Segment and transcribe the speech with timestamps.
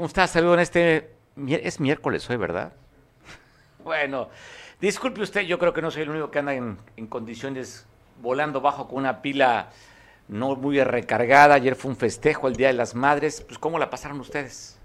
[0.00, 0.30] ¿Cómo estás?
[0.30, 1.10] Saludos en este...
[1.46, 2.72] Es miércoles hoy, ¿verdad?
[3.84, 4.30] Bueno,
[4.80, 6.78] disculpe usted, yo creo que no soy el único que anda en,
[7.10, 7.84] condiciones
[8.22, 9.68] volando bajo con una pila
[10.26, 11.54] no muy recargada.
[11.54, 13.42] Ayer fue un festejo, el Día de las Madres.
[13.42, 14.78] Pues, ¿cómo la pasaron ustedes?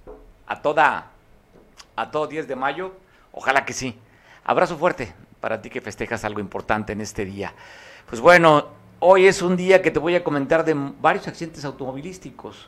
[0.48, 1.12] A toda,
[1.96, 2.92] a todo 10 de mayo.
[3.32, 3.98] Ojalá que sí.
[4.44, 7.54] Abrazo fuerte para ti que festejas algo importante en este día.
[8.10, 8.68] Pues bueno,
[9.00, 12.68] hoy es un día que te voy a comentar de varios accidentes automovilísticos.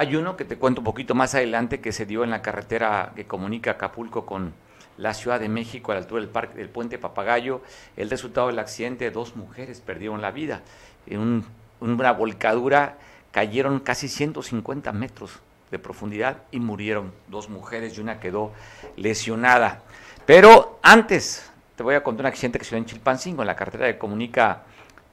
[0.00, 3.14] Hay uno que te cuento un poquito más adelante que se dio en la carretera
[3.16, 4.54] que comunica Acapulco con
[4.96, 7.62] la Ciudad de México a la altura del, parque, del puente Papagayo.
[7.96, 10.62] El resultado del accidente, dos mujeres perdieron la vida.
[11.08, 11.44] En
[11.80, 12.96] una volcadura
[13.32, 15.40] cayeron casi 150 metros
[15.72, 18.52] de profundidad y murieron dos mujeres y una quedó
[18.96, 19.82] lesionada.
[20.26, 23.56] Pero antes te voy a contar un accidente que se dio en Chilpancingo, en la
[23.56, 24.62] carretera que comunica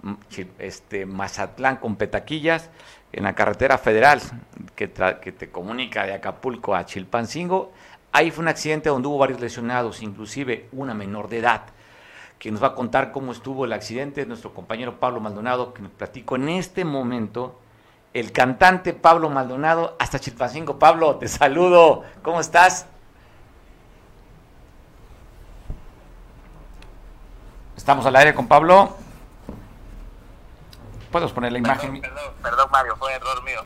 [0.04, 0.13] mm,
[0.59, 2.70] este, Mazatlán con Petaquillas
[3.15, 4.21] en la carretera federal
[4.76, 7.71] que, te comunica de Acapulco a Chilpancingo,
[8.12, 11.62] ahí fue un accidente donde hubo varios lesionados, inclusive una menor de edad.
[12.37, 15.91] que nos va a contar cómo estuvo el accidente, nuestro compañero Pablo Maldonado, que nos
[15.93, 17.57] platico en este momento,
[18.13, 20.77] el cantante Pablo Maldonado, hasta Chilpancingo.
[20.77, 22.87] Pablo, te saludo, ¿cómo estás?
[27.77, 29.04] Estamos al aire con Pablo.
[31.16, 32.02] ¿Puedes poner la imagen?
[32.02, 33.62] Perdón, perdón, Mario, fue error mío.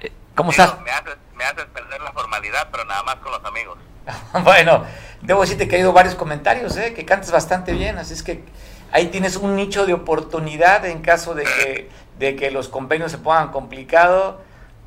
[0.00, 0.80] Eh, ¿Cómo estás?
[0.82, 3.76] Me haces, me haces perder la formalidad, pero nada más con los amigos.
[4.44, 4.84] bueno,
[5.20, 6.94] debo decirte que ha ido varios comentarios, ¿eh?
[6.94, 8.44] que cantas bastante bien, así es que
[8.92, 13.18] ahí tienes un nicho de oportunidad en caso de que, de que los convenios se
[13.18, 14.36] pongan complicados.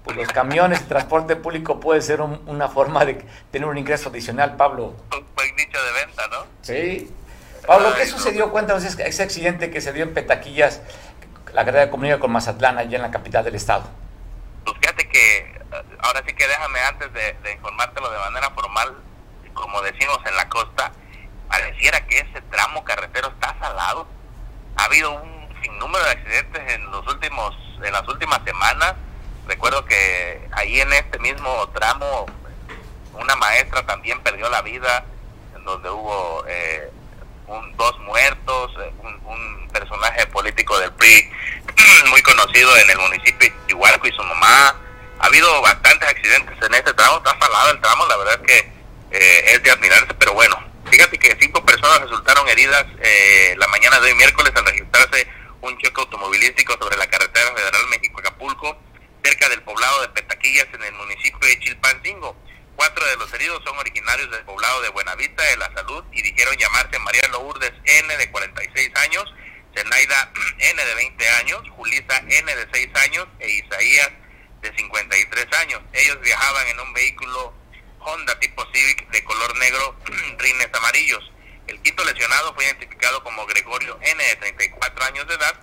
[0.05, 4.55] Pues los camiones, el transporte público puede ser una forma de tener un ingreso adicional,
[4.55, 4.95] Pablo.
[5.11, 6.45] Un buen nicho de venta, ¿no?
[6.61, 7.11] Sí.
[7.67, 8.51] Pablo, ¿qué sucedió?
[8.51, 10.81] Cuéntanos ese accidente que se dio en Petaquillas
[11.55, 13.89] la carrera de comunidad con Mazatlán, allá en la capital del estado?
[14.65, 18.93] Pues fíjate que eh, ahora sí que déjame antes de, informártelo de manera formal,
[19.53, 20.91] como decimos en la costa,
[21.47, 24.05] pareciera que ese tramo carretero está salado.
[24.75, 28.95] Ha habido un sinnúmero de accidentes en los últimos, en las últimas semanas.
[29.47, 32.25] Recuerdo que ahí en este mismo tramo
[33.13, 35.05] una maestra también perdió la vida,
[35.55, 36.91] en donde hubo eh,
[37.47, 41.29] un, dos muertos, eh, un, personaje político del PRI
[42.09, 44.73] muy conocido en el municipio de Igualco y su mamá.
[45.19, 48.71] Ha habido bastantes accidentes en este tramo, está salado el tramo, la verdad es que
[49.11, 50.57] eh, es de admirarse, pero bueno,
[50.89, 55.27] fíjate que cinco personas resultaron heridas eh, la mañana de hoy miércoles al registrarse
[55.59, 58.77] un choque automovilístico sobre la carretera federal México-Acapulco,
[59.23, 62.35] cerca del poblado de Petaquillas en el municipio de Chilpancingo.
[62.75, 66.55] Cuatro de los heridos son originarios del poblado de Buenavista de la Salud y dijeron
[66.57, 69.33] llamarse María Lourdes N de 46 años,
[69.73, 74.11] Zenaida N de 20 años, Julisa N de 6 años e Isaías
[74.61, 75.81] de 53 años.
[75.93, 77.53] Ellos viajaban en un vehículo
[77.99, 79.97] Honda tipo Civic de color negro,
[80.37, 81.31] rines amarillos.
[81.67, 85.59] El quinto lesionado fue identificado como Gregorio N de 34 años de edad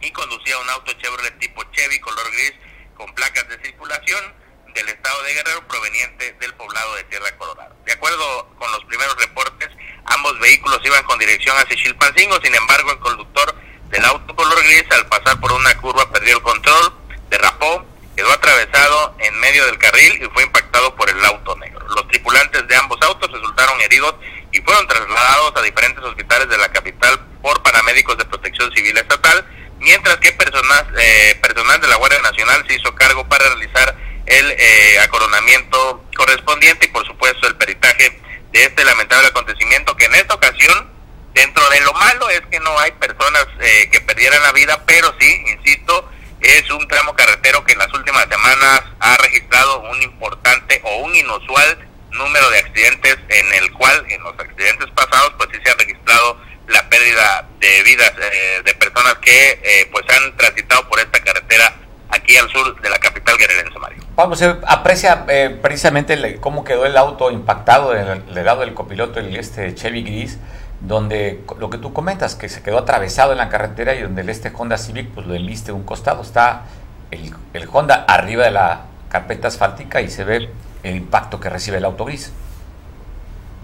[0.00, 2.52] y conducía un auto Chevrolet tipo Chevy color gris
[2.96, 4.47] con placas de circulación
[4.78, 7.74] del estado de Guerrero proveniente del poblado de Tierra Colorado.
[7.84, 9.68] De acuerdo con los primeros reportes,
[10.04, 13.54] ambos vehículos iban con dirección hacia Chilpancingo, sin embargo el conductor
[13.88, 16.94] del auto color gris al pasar por una curva perdió el control,
[17.28, 17.84] derrapó,
[18.14, 21.84] quedó atravesado en medio del carril y fue impactado por el auto negro.
[21.88, 24.14] Los tripulantes de ambos autos resultaron heridos
[24.52, 29.44] y fueron trasladados a diferentes hospitales de la capital por paramédicos de protección civil estatal,
[29.78, 34.50] mientras que personas, eh, personal de la Guardia Nacional se hizo cargo para realizar el
[34.50, 38.20] eh, acoronamiento correspondiente y por supuesto el peritaje
[38.52, 40.92] de este lamentable acontecimiento que en esta ocasión
[41.32, 45.14] dentro de lo malo es que no hay personas eh, que perdieran la vida pero
[45.18, 50.80] sí insisto es un tramo carretero que en las últimas semanas ha registrado un importante
[50.84, 55.58] o un inusual número de accidentes en el cual en los accidentes pasados pues sí
[55.64, 56.38] se ha registrado
[56.68, 61.74] la pérdida de vidas eh, de personas que pues han transitado por esta carretera
[62.10, 64.02] aquí al sur de la capital guerrerense, Mario.
[64.14, 69.36] Pablo, se aprecia eh, precisamente cómo quedó el auto impactado del, lado del copiloto, el
[69.36, 70.38] este Chevy Gris,
[70.80, 74.28] donde lo que tú comentas, que se quedó atravesado en la carretera y donde el
[74.28, 76.22] este Honda Civic, pues lo enliste de un costado.
[76.22, 76.64] Está
[77.10, 80.50] el, Honda arriba de la carpeta asfáltica y se ve
[80.82, 82.32] el impacto que recibe el auto gris.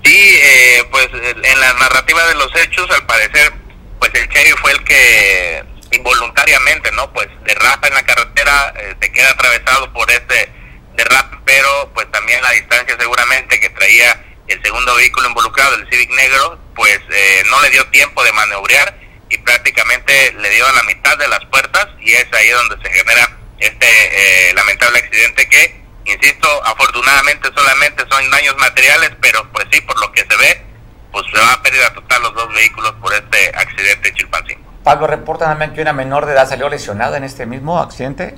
[0.05, 3.53] Sí, eh, pues en la narrativa de los hechos, al parecer,
[3.99, 5.65] pues el Chevy fue el que
[5.95, 7.13] involuntariamente, ¿no?
[7.13, 10.53] Pues derrapa en la carretera, eh, se queda atravesado por este
[10.95, 16.11] derrape, pero pues también la distancia seguramente que traía el segundo vehículo involucrado, el Civic
[16.11, 18.99] negro, pues eh, no le dio tiempo de maniobrar
[19.31, 22.93] y prácticamente le dio a la mitad de las puertas y es ahí donde se
[22.93, 29.81] genera este eh, lamentable accidente que Insisto, afortunadamente solamente son daños materiales, pero pues sí,
[29.81, 30.63] por lo que se ve,
[31.11, 34.64] pues se va a pérdida total los dos vehículos por este accidente en Chilpancingo.
[34.85, 38.35] Pablo, reporta también que una menor de edad salió lesionada en este mismo accidente.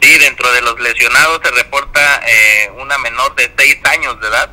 [0.00, 4.48] Sí, dentro de los lesionados se reporta eh, una menor de 6 años de edad,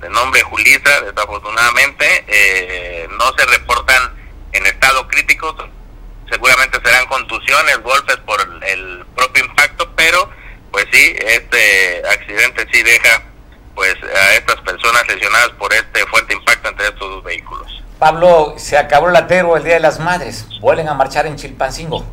[0.00, 2.24] de nombre Julisa, desafortunadamente.
[2.28, 4.14] Eh, no se reportan
[4.52, 5.54] en estado crítico,
[6.30, 10.30] seguramente serán contusiones, golpes por el propio impacto, pero
[10.70, 13.22] pues sí, este accidente sí deja
[13.74, 17.65] pues a estas personas lesionadas por este fuerte impacto entre estos dos vehículos.
[17.98, 20.46] Pablo, se acabó el atero el Día de las Madres.
[20.60, 22.04] Vuelven a marchar en Chilpancingo.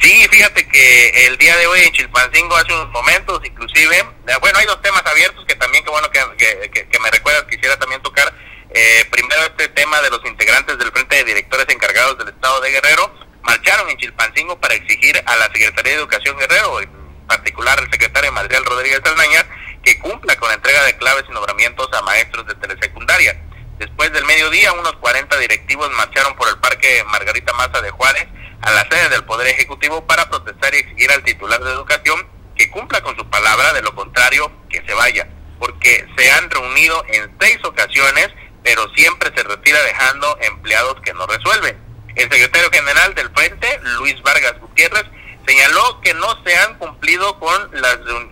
[0.00, 4.58] Sí, fíjate que el día de hoy en Chilpancingo, hace unos momentos, inclusive, eh, bueno,
[4.58, 8.32] hay dos temas abiertos que también, que bueno que, que, me recuerdas, quisiera también tocar.
[8.70, 12.70] Eh, primero, este tema de los integrantes del Frente de Directores Encargados del Estado de
[12.70, 13.12] Guerrero
[13.42, 16.90] marcharon en Chilpancingo para exigir a la Secretaría de Educación Guerrero, en
[17.26, 19.46] particular el secretario Madrial Rodríguez Aldaña,
[19.82, 23.47] que cumpla con la entrega de claves y nombramientos a maestros de telesecundaria.
[23.78, 28.26] Después del mediodía, unos 40 directivos marcharon por el Parque Margarita Maza de Juárez
[28.62, 32.26] a la sede del Poder Ejecutivo para protestar y exigir al titular de Educación
[32.56, 35.28] que cumpla con su palabra, de lo contrario, que se vaya,
[35.60, 38.30] porque se han reunido en seis ocasiones,
[38.64, 41.78] pero siempre se retira dejando empleados que no resuelven.
[42.16, 45.04] El secretario general del Frente, Luis Vargas Gutiérrez,
[45.46, 47.70] señaló que no se han cumplido con,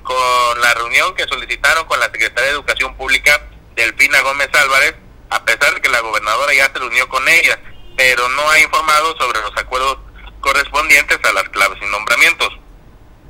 [0.03, 3.41] con la reunión que solicitaron con la Secretaría de Educación Pública,
[3.77, 4.97] Delfina Gómez Álvarez,
[5.31, 7.59] a pesar de que la gobernadora ya se reunió con ella,
[7.97, 9.99] pero no ha informado sobre los acuerdos
[10.41, 12.49] correspondientes a las claves y nombramientos.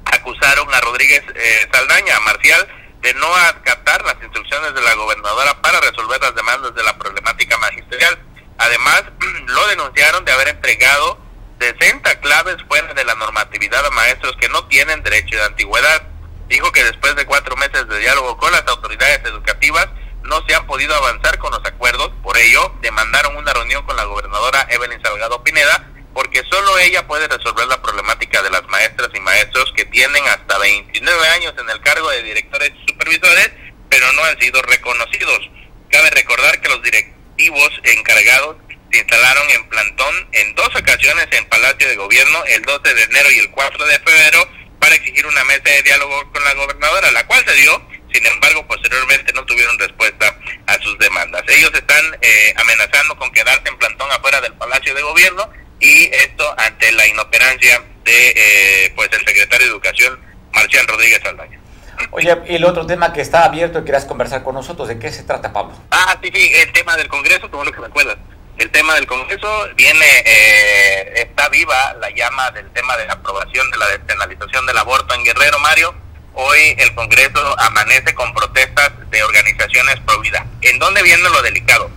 [0.04, 2.68] Acusaron a Rodríguez eh, Saldaña, a Marcial,
[3.00, 7.56] de no acatar las instrucciones de la gobernadora para resolver las demandas de la problemática
[7.58, 8.18] magisterial.
[8.58, 9.04] Además,
[9.46, 11.18] lo denunciaron de haber entregado
[11.60, 16.02] 60 claves fuera de la normatividad a maestros que no tienen derecho de antigüedad.
[16.48, 19.88] Dijo que después de cuatro meses de diálogo con las autoridades educativas,
[20.26, 24.04] no se han podido avanzar con los acuerdos, por ello demandaron una reunión con la
[24.04, 29.20] gobernadora Evelyn Salgado Pineda, porque solo ella puede resolver la problemática de las maestras y
[29.20, 33.50] maestros que tienen hasta 29 años en el cargo de directores y supervisores,
[33.88, 35.50] pero no han sido reconocidos.
[35.90, 38.56] Cabe recordar que los directivos encargados
[38.90, 43.30] se instalaron en plantón en dos ocasiones en Palacio de Gobierno, el 12 de enero
[43.30, 44.48] y el 4 de febrero,
[44.80, 47.85] para exigir una mesa de diálogo con la gobernadora, la cual se dio
[48.16, 50.34] sin embargo, posteriormente no tuvieron respuesta
[50.66, 51.42] a sus demandas.
[51.48, 56.54] Ellos están eh, amenazando con quedarse en plantón afuera del Palacio de Gobierno y esto
[56.56, 60.18] ante la inoperancia de eh, pues el secretario de Educación,
[60.54, 61.60] Marcial Rodríguez Aldaña.
[62.10, 65.12] Oye, y el otro tema que está abierto y querías conversar con nosotros, ¿de qué
[65.12, 65.74] se trata, Pablo?
[65.90, 68.16] Ah, sí, sí, el tema del Congreso, como lo que me acuerdas.
[68.56, 73.70] El tema del Congreso viene, eh, está viva la llama del tema de la aprobación
[73.70, 75.94] de la despenalización del aborto en Guerrero, Mario
[76.36, 80.46] hoy el Congreso amanece con protestas de organizaciones pro vida.
[80.60, 81.90] ¿En dónde viene lo delicado?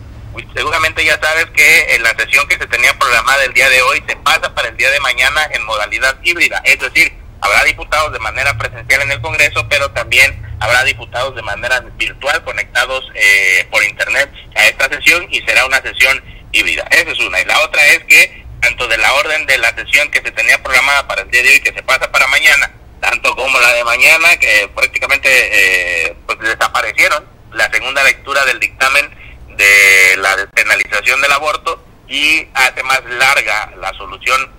[0.55, 4.01] Seguramente ya sabes que en la sesión que se tenía programada el día de hoy
[4.07, 8.19] se pasa para el día de mañana en modalidad híbrida, es decir, habrá diputados de
[8.19, 13.83] manera presencial en el Congreso, pero también habrá diputados de manera virtual conectados eh, por
[13.83, 16.87] Internet a esta sesión y será una sesión híbrida.
[16.91, 17.39] Esa es una.
[17.41, 20.61] Y la otra es que tanto de la orden de la sesión que se tenía
[20.61, 23.83] programada para el día de hoy, que se pasa para mañana, tanto como la de
[23.83, 29.09] mañana, que prácticamente eh, pues desaparecieron, la segunda lectura del dictamen
[29.55, 34.51] de la despenalización del aborto y hace más larga la solución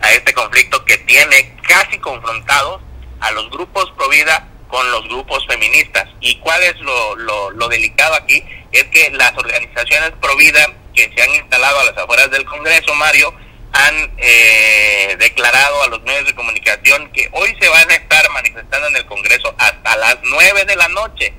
[0.00, 2.82] a este conflicto que tiene casi confrontados
[3.20, 6.08] a los grupos pro vida con los grupos feministas.
[6.20, 8.44] ¿Y cuál es lo, lo, lo delicado aquí?
[8.72, 12.94] Es que las organizaciones pro vida que se han instalado a las afueras del Congreso,
[12.94, 13.32] Mario,
[13.74, 18.86] han eh, declarado a los medios de comunicación que hoy se van a estar manifestando
[18.86, 21.34] en el Congreso hasta las 9 de la noche.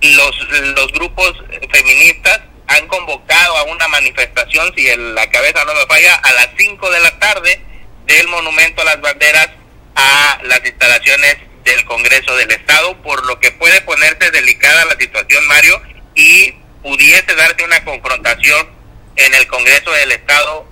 [0.00, 1.34] Los, los grupos
[1.72, 6.88] feministas han convocado a una manifestación, si la cabeza no me falla, a las 5
[6.88, 7.60] de la tarde
[8.06, 9.50] del Monumento a las Banderas
[9.96, 15.44] a las instalaciones del Congreso del Estado, por lo que puede ponerse delicada la situación,
[15.48, 15.82] Mario,
[16.14, 16.52] y
[16.82, 18.68] pudiese darse una confrontación
[19.16, 20.69] en el Congreso del Estado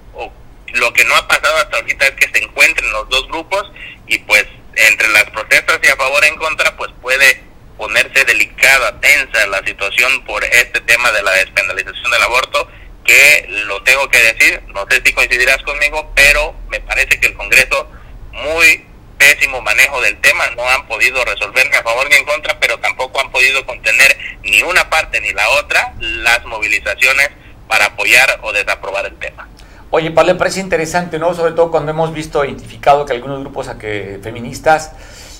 [0.74, 3.70] lo que no ha pasado hasta ahorita es que se encuentren los dos grupos
[4.06, 7.42] y pues entre las protestas y a favor en contra pues puede
[7.76, 12.68] ponerse delicada, tensa la situación por este tema de la despenalización del aborto
[13.04, 17.34] que lo tengo que decir, no sé si coincidirás conmigo, pero me parece que el
[17.34, 17.90] Congreso
[18.32, 18.84] muy
[19.16, 22.78] pésimo manejo del tema, no han podido resolver ni a favor ni en contra, pero
[22.78, 27.30] tampoco han podido contener ni una parte ni la otra las movilizaciones
[27.66, 29.48] para apoyar o desaprobar el tema.
[29.90, 31.32] Oye, Pablo, me parece interesante, ¿no?
[31.32, 34.92] Sobre todo cuando hemos visto identificado que algunos grupos a que, feministas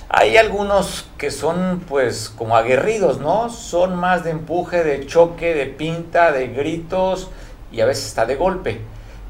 [0.09, 3.51] Hay algunos que son pues como aguerridos, ¿no?
[3.51, 7.31] Son más de empuje, de choque, de pinta, de gritos
[7.71, 8.81] y a veces está de golpe.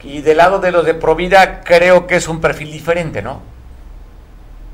[0.04, 3.42] Y del lado de los de Provida creo que es un perfil diferente, ¿no?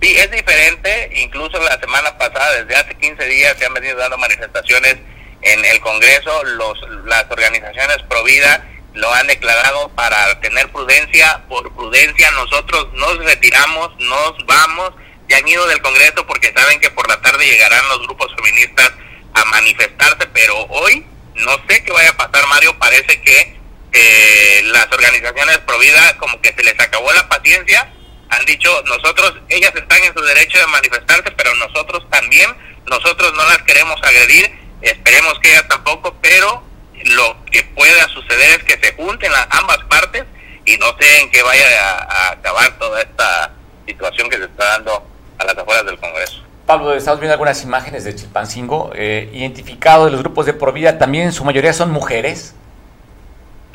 [0.02, 1.10] Sí, es diferente.
[1.22, 4.96] Incluso la semana pasada, desde hace 15 días, se han venido dando manifestaciones
[5.40, 6.44] en el Congreso.
[6.44, 8.62] Los, las organizaciones Provida
[8.94, 11.44] lo han declarado para tener prudencia.
[11.48, 14.92] Por prudencia nosotros nos retiramos, nos vamos.
[15.28, 18.92] Ya han ido del Congreso porque saben que por la tarde llegarán los grupos feministas
[19.34, 22.78] a manifestarse, pero hoy no sé qué vaya a pasar, Mario.
[22.78, 23.58] Parece que
[23.92, 27.90] eh, las organizaciones Provida como que se les acabó la paciencia.
[28.30, 32.50] Han dicho, nosotros, ellas están en su derecho de manifestarse, pero nosotros también,
[32.86, 34.50] nosotros no las queremos agredir,
[34.82, 36.64] esperemos que ellas tampoco, pero
[37.04, 40.24] lo que pueda suceder es que se junten las ambas partes
[40.64, 41.66] y no sé en qué vaya
[42.08, 43.52] a, acabar toda esta
[43.86, 45.06] situación que se está dando
[45.38, 46.42] a las afueras del Congreso.
[46.66, 51.24] Pablo, estamos viendo algunas imágenes de Chilpancingo, eh, identificado de los grupos de Provida, también
[51.24, 52.54] en su mayoría son mujeres.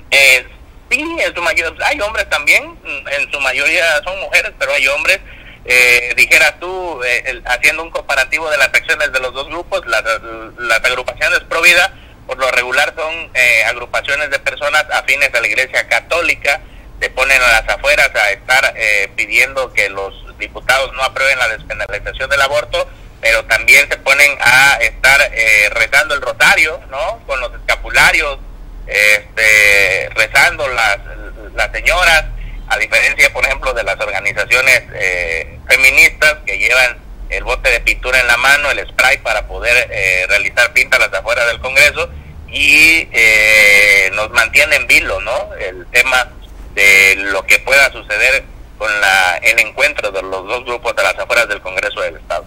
[0.10, 0.48] Eh,
[0.90, 5.20] sí, en su mayoría, hay hombres también, en su mayoría son mujeres, pero hay hombres.
[5.66, 10.04] Eh, dijeras tú, eh, haciendo un comparativo de las acciones de los dos grupos, las,
[10.58, 11.94] las agrupaciones Provida
[12.30, 16.62] por lo regular son eh, agrupaciones de personas afines a la Iglesia Católica,
[17.02, 21.48] se ponen a las afueras a estar eh, pidiendo que los diputados no aprueben la
[21.48, 22.88] despenalización del aborto,
[23.20, 27.20] pero también se ponen a estar eh, rezando el rosario, ¿no?
[27.26, 28.38] Con los escapularios,
[28.86, 31.00] este, rezando las,
[31.56, 32.26] las señoras,
[32.68, 34.84] a diferencia, por ejemplo, de las organizaciones
[35.68, 36.96] feministas que llevan
[37.30, 41.14] el bote de pintura en la mano, el spray para poder eh, realizar pintas las
[41.14, 42.10] afuera del Congreso
[42.48, 45.54] y eh, nos mantiene en vilo, ¿no?
[45.56, 46.30] El tema
[46.74, 48.44] de lo que pueda suceder
[48.78, 52.46] con la, el encuentro de los dos grupos de las afueras del Congreso del Estado.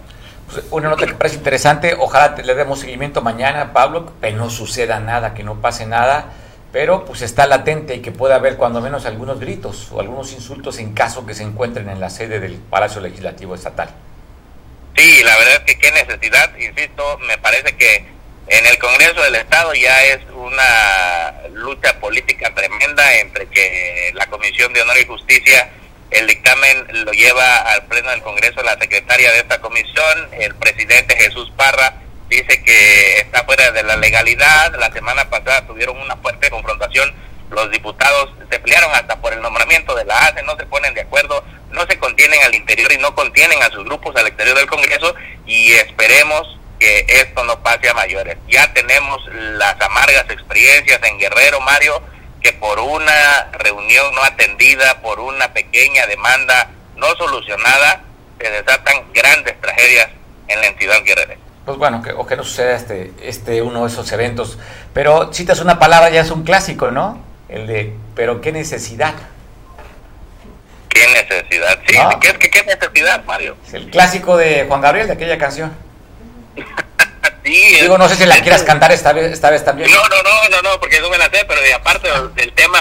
[0.71, 5.33] Una nota que parece interesante, ojalá le demos seguimiento mañana, Pablo, que no suceda nada,
[5.33, 6.33] que no pase nada,
[6.71, 10.79] pero pues está latente y que pueda haber cuando menos algunos gritos o algunos insultos
[10.79, 13.89] en caso que se encuentren en la sede del Palacio Legislativo Estatal.
[14.95, 18.05] Sí, la verdad es que qué necesidad, insisto, me parece que
[18.47, 24.73] en el Congreso del Estado ya es una lucha política tremenda entre que la Comisión
[24.73, 25.69] de Honor y Justicia,
[26.11, 31.15] el dictamen lo lleva al Pleno del Congreso la secretaria de esta comisión, el presidente
[31.15, 36.49] Jesús Parra dice que está fuera de la legalidad, la semana pasada tuvieron una fuerte
[36.49, 37.13] confrontación,
[37.53, 41.01] los diputados se pelearon hasta por el nombramiento de la ACE, no se ponen de
[41.01, 41.43] acuerdo
[41.73, 45.13] no se contienen al interior y no contienen a sus grupos al exterior del Congreso
[45.45, 48.37] y esperemos que esto no pase a mayores.
[48.47, 52.01] Ya tenemos las amargas experiencias en Guerrero, Mario,
[52.41, 58.03] que por una reunión no atendida, por una pequeña demanda no solucionada,
[58.39, 60.09] se desatan grandes tragedias
[60.47, 61.35] en la entidad guerrera.
[61.65, 64.59] Pues bueno, que, o que no suceda este, este uno de esos eventos.
[64.93, 67.32] Pero citas una palabra, ya es un clásico, ¿no?
[67.53, 69.13] El de, pero qué necesidad.
[70.89, 71.79] ¿Qué necesidad?
[71.87, 73.55] Sí, ¿qué, ¿qué, necesidad, Mario?
[73.67, 75.71] Es el clásico de Juan Gabriel, de aquella canción.
[77.45, 79.91] sí, Digo, no sé si la quieras cantar esta vez, esta vez también.
[79.91, 82.79] No, no, no, no, no, porque no me la sé, pero de aparte del tema,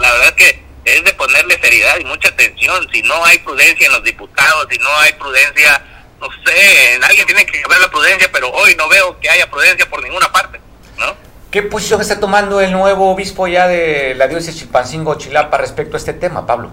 [0.00, 2.88] la verdad es que es de ponerle seriedad y mucha atención.
[2.92, 5.84] Si no hay prudencia en los diputados, si no hay prudencia,
[6.20, 9.88] no sé, alguien tiene que haber la prudencia, pero hoy no veo que haya prudencia
[9.88, 10.60] por ninguna parte,
[10.98, 11.29] ¿no?
[11.50, 15.98] ¿Qué posición está tomando el nuevo obispo ya de la diócesis Chilpancingo Chilapa respecto a
[15.98, 16.70] este tema, Pablo?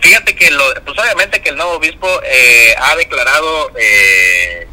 [0.00, 4.66] Fíjate que, lo, pues obviamente que el nuevo obispo eh, ha declarado eh,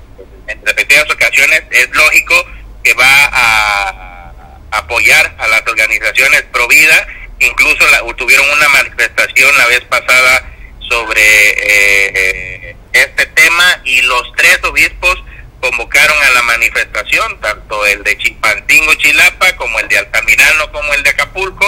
[0.48, 2.34] en repetidas ocasiones, es lógico
[2.82, 4.32] que va a,
[4.72, 7.08] apoyar a las organizaciones pro vida,
[7.40, 10.50] incluso la, tuvieron una manifestación la vez pasada
[10.80, 15.22] sobre eh, este tema y los tres obispos
[15.70, 21.02] convocaron a la manifestación, tanto el de Chimpantingo, Chilapa, como el de Altamirano, como el
[21.02, 21.66] de Acapulco,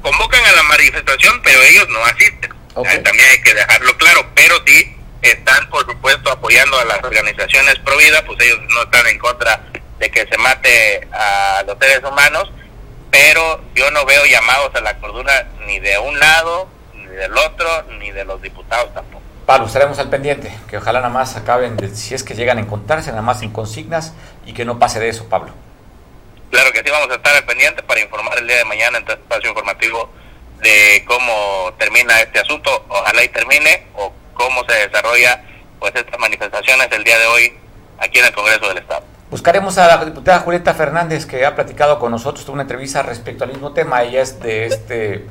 [0.00, 2.54] convocan a la manifestación, pero ellos no asisten.
[3.02, 7.96] También hay que dejarlo claro, pero sí están, por supuesto, apoyando a las organizaciones pro
[7.96, 9.60] vida, pues ellos no están en contra
[9.98, 12.48] de que se mate a los seres humanos,
[13.10, 17.82] pero yo no veo llamados a la cordura ni de un lado, ni del otro,
[17.98, 19.15] ni de los diputados tampoco.
[19.46, 22.60] Pablo, estaremos al pendiente, que ojalá nada más acaben, de, si es que llegan a
[22.60, 24.12] encontrarse, nada más en consignas
[24.44, 25.52] y que no pase de eso, Pablo.
[26.50, 29.04] Claro que sí, vamos a estar al pendiente para informar el día de mañana en
[29.04, 30.10] este espacio informativo
[30.60, 35.44] de cómo termina este asunto, ojalá y termine, o cómo se desarrolla
[35.78, 37.52] pues estas manifestaciones el día de hoy
[37.98, 39.04] aquí en el Congreso del Estado.
[39.30, 43.44] Buscaremos a la diputada Julieta Fernández que ha platicado con nosotros, tuvo una entrevista respecto
[43.44, 45.26] al mismo tema, ella es de este,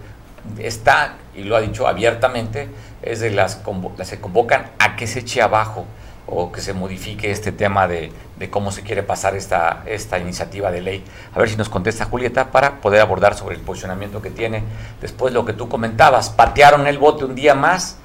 [0.58, 2.70] está, y lo ha dicho abiertamente,
[3.06, 3.62] es de las,
[3.98, 5.86] las que convocan a que se eche abajo
[6.28, 8.12] o que se modifique este tema de,
[8.50, 11.04] cómo se quiere pasar esta, esta iniciativa de ley.
[11.34, 14.64] A ver si nos contesta Julieta para poder abordar sobre el posicionamiento que tiene.
[15.02, 17.98] Después lo que tú comentabas, patearon el bote un día más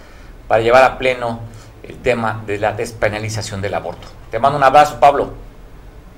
[0.49, 1.41] para llevar a pleno
[1.83, 4.07] el tema de la despenalización del aborto.
[4.31, 5.33] Te mando un abrazo, Pablo.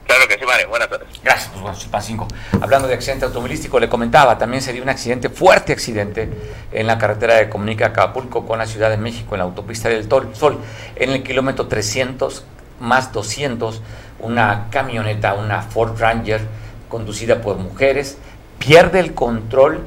[0.07, 0.67] Claro que sí, vale.
[0.67, 1.09] Buenas tardes.
[1.23, 1.51] Gracias,
[1.91, 2.27] pues cinco.
[2.61, 6.29] Hablando de accidente automovilístico, le comentaba, también se dio un accidente, fuerte accidente,
[6.73, 10.09] en la carretera de Comunica Acapulco con la Ciudad de México, en la autopista del
[10.35, 10.59] Sol,
[10.97, 12.45] en el kilómetro 300
[12.83, 13.81] más 200,
[14.19, 16.41] una camioneta, una Ford Ranger,
[16.89, 18.19] conducida por mujeres,
[18.59, 19.83] pierde el control,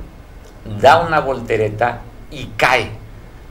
[0.80, 2.90] da una voltereta y cae.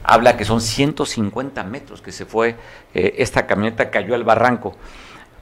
[0.03, 2.57] Habla que son 150 metros que se fue,
[2.95, 4.77] eh, esta camioneta cayó al barranco.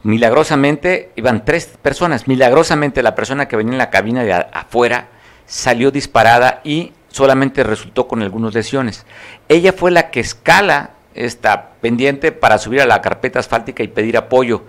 [0.05, 2.27] Milagrosamente iban tres personas.
[2.27, 5.09] Milagrosamente la persona que venía en la cabina de afuera
[5.47, 9.07] salió disparada y solamente resultó con algunas lesiones.
[9.49, 14.17] Ella fue la que escala esta pendiente para subir a la carpeta asfáltica y pedir
[14.17, 14.65] apoyo.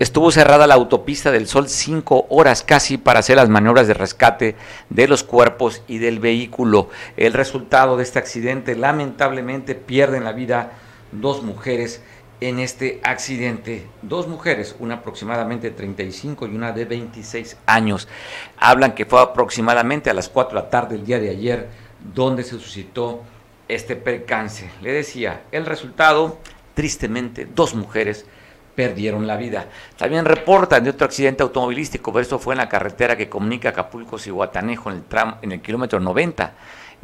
[0.00, 4.56] estuvo cerrada la autopista del Sol cinco horas casi para hacer las maniobras de rescate
[4.88, 6.88] de los cuerpos y del vehículo.
[7.16, 10.72] El resultado de este accidente, lamentablemente, pierden la vida
[11.12, 12.02] dos mujeres
[12.40, 13.86] en este accidente.
[14.02, 18.08] Dos mujeres, una aproximadamente 35 y una de 26 años.
[18.56, 21.68] Hablan que fue aproximadamente a las 4 de la tarde del día de ayer
[22.14, 23.22] donde se suscitó
[23.66, 24.70] este percance.
[24.80, 26.38] Le decía, el resultado,
[26.74, 28.26] tristemente, dos mujeres
[28.74, 29.66] perdieron la vida.
[29.96, 34.16] También reportan de otro accidente automovilístico, pero esto fue en la carretera que comunica Acapulco
[34.24, 36.52] y Guatanejo en el, tram, en el kilómetro 90.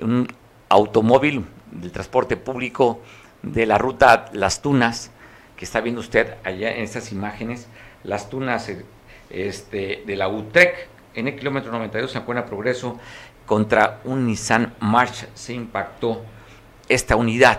[0.02, 0.28] Un
[0.68, 3.00] automóvil del transporte público
[3.42, 5.10] de la ruta Las Tunas
[5.56, 7.68] que está viendo usted allá en estas imágenes,
[8.02, 8.84] las tunas eh,
[9.30, 12.98] este, de la UTEC en el kilómetro 92 en Buena Progreso
[13.46, 16.22] contra un Nissan March se impactó
[16.88, 17.58] esta unidad.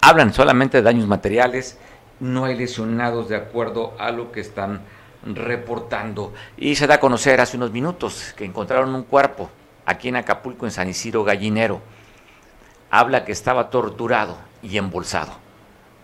[0.00, 1.78] Hablan solamente de daños materiales,
[2.20, 4.82] no hay lesionados de acuerdo a lo que están
[5.24, 6.32] reportando.
[6.56, 9.50] Y se da a conocer hace unos minutos que encontraron un cuerpo
[9.86, 11.80] aquí en Acapulco, en San Isidro Gallinero.
[12.90, 15.39] Habla que estaba torturado y embolsado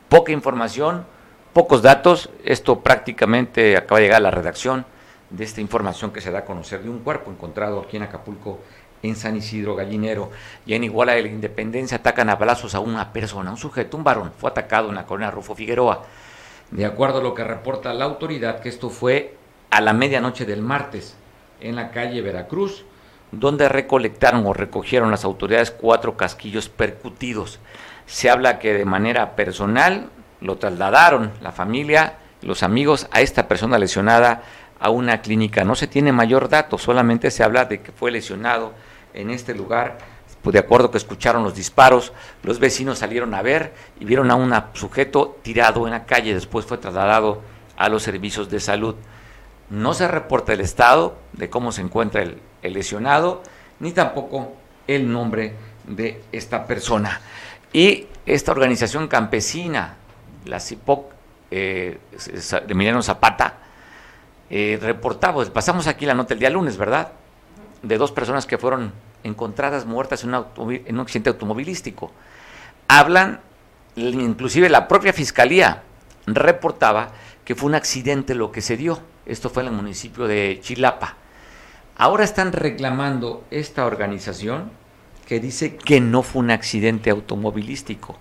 [0.09, 1.05] poca información,
[1.53, 2.31] pocos datos.
[2.45, 4.87] Esto prácticamente acaba de llegar a la redacción
[5.31, 8.61] de esta información que se da a conocer de un cuerpo encontrado aquí en Acapulco,
[9.03, 10.31] en San Isidro Gallinero.
[10.65, 14.05] Y en Iguala de la Independencia atacan a balazos a una persona, un sujeto, un
[14.05, 16.05] varón, fue atacado en la colonia Rufo Figueroa.
[16.71, 19.37] De acuerdo a lo que reporta la autoridad, que esto fue
[19.71, 21.17] a la medianoche del martes
[21.61, 22.85] en la calle Veracruz,
[23.33, 27.59] donde recolectaron o recogieron las autoridades cuatro casquillos percutidos.
[28.07, 33.79] Se habla que de manera personal lo trasladaron la familia, los amigos a esta persona
[33.79, 34.43] lesionada
[34.79, 35.65] a una clínica.
[35.65, 38.73] No se tiene mayor dato, solamente se habla de que fue lesionado
[39.15, 39.99] en este lugar.
[40.45, 42.13] De acuerdo que escucharon los disparos,
[42.45, 46.35] los vecinos salieron a ver y vieron a un sujeto tirado en la calle.
[46.35, 47.43] Después fue trasladado
[47.77, 48.95] a los servicios de salud.
[49.71, 53.43] No se reporta el estado de cómo se encuentra el, el lesionado,
[53.81, 54.53] ni tampoco
[54.87, 57.21] el nombre de esta persona.
[57.77, 59.97] Y esta organización campesina,
[60.47, 61.13] la CIPOC
[61.51, 61.99] eh,
[62.69, 63.59] Emiliano Zapata,
[64.49, 67.13] eh, reportaba, pasamos aquí la nota el día lunes, ¿verdad?
[67.83, 72.13] De dos personas que fueron encontradas muertas en en un accidente automovilístico.
[72.89, 73.43] Hablan,
[73.97, 75.83] inclusive la propia fiscalía
[76.27, 77.11] reportaba
[77.45, 79.01] que fue un accidente lo que se dio.
[79.27, 81.17] Esto fue en el municipio de Chilapa.
[81.99, 84.71] Ahora están reclamando esta organización
[85.27, 88.17] que dice que no fue un accidente automovilístico,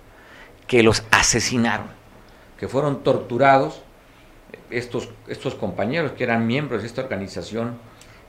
[0.66, 1.86] que los asesinaron,
[2.58, 3.82] que fueron torturados
[4.70, 7.78] estos, estos compañeros que eran miembros de esta organización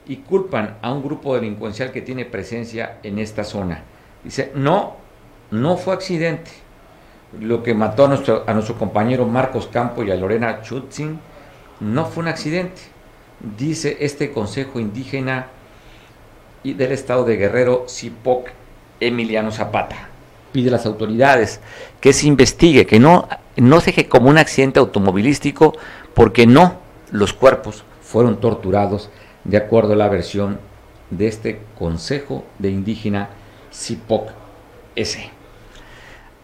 [0.08, 3.84] y culpan a un grupo delincuencial que tiene presencia en esta zona.
[4.24, 4.96] Dice, no,
[5.52, 6.52] no fue accidente.
[7.40, 11.20] Lo que mató a nuestro, a compañero Marcos Campo y a Lorena Chutzin
[11.82, 12.82] no fue un accidente.
[13.58, 15.48] Dice este Consejo Indígena
[16.64, 18.50] y del Estado de Guerrero, CIPOC,
[19.00, 20.10] Emiliano Zapata.
[20.52, 21.60] Pide a las autoridades
[22.00, 25.76] que se investigue, que no, no se deje como un accidente automovilístico,
[26.14, 26.78] porque no,
[27.12, 29.10] los cuerpos fueron torturados
[29.44, 30.60] de acuerdo a la versión
[31.10, 33.30] de este Consejo de Indígena
[33.74, 34.32] CIPOC
[34.96, 35.30] S.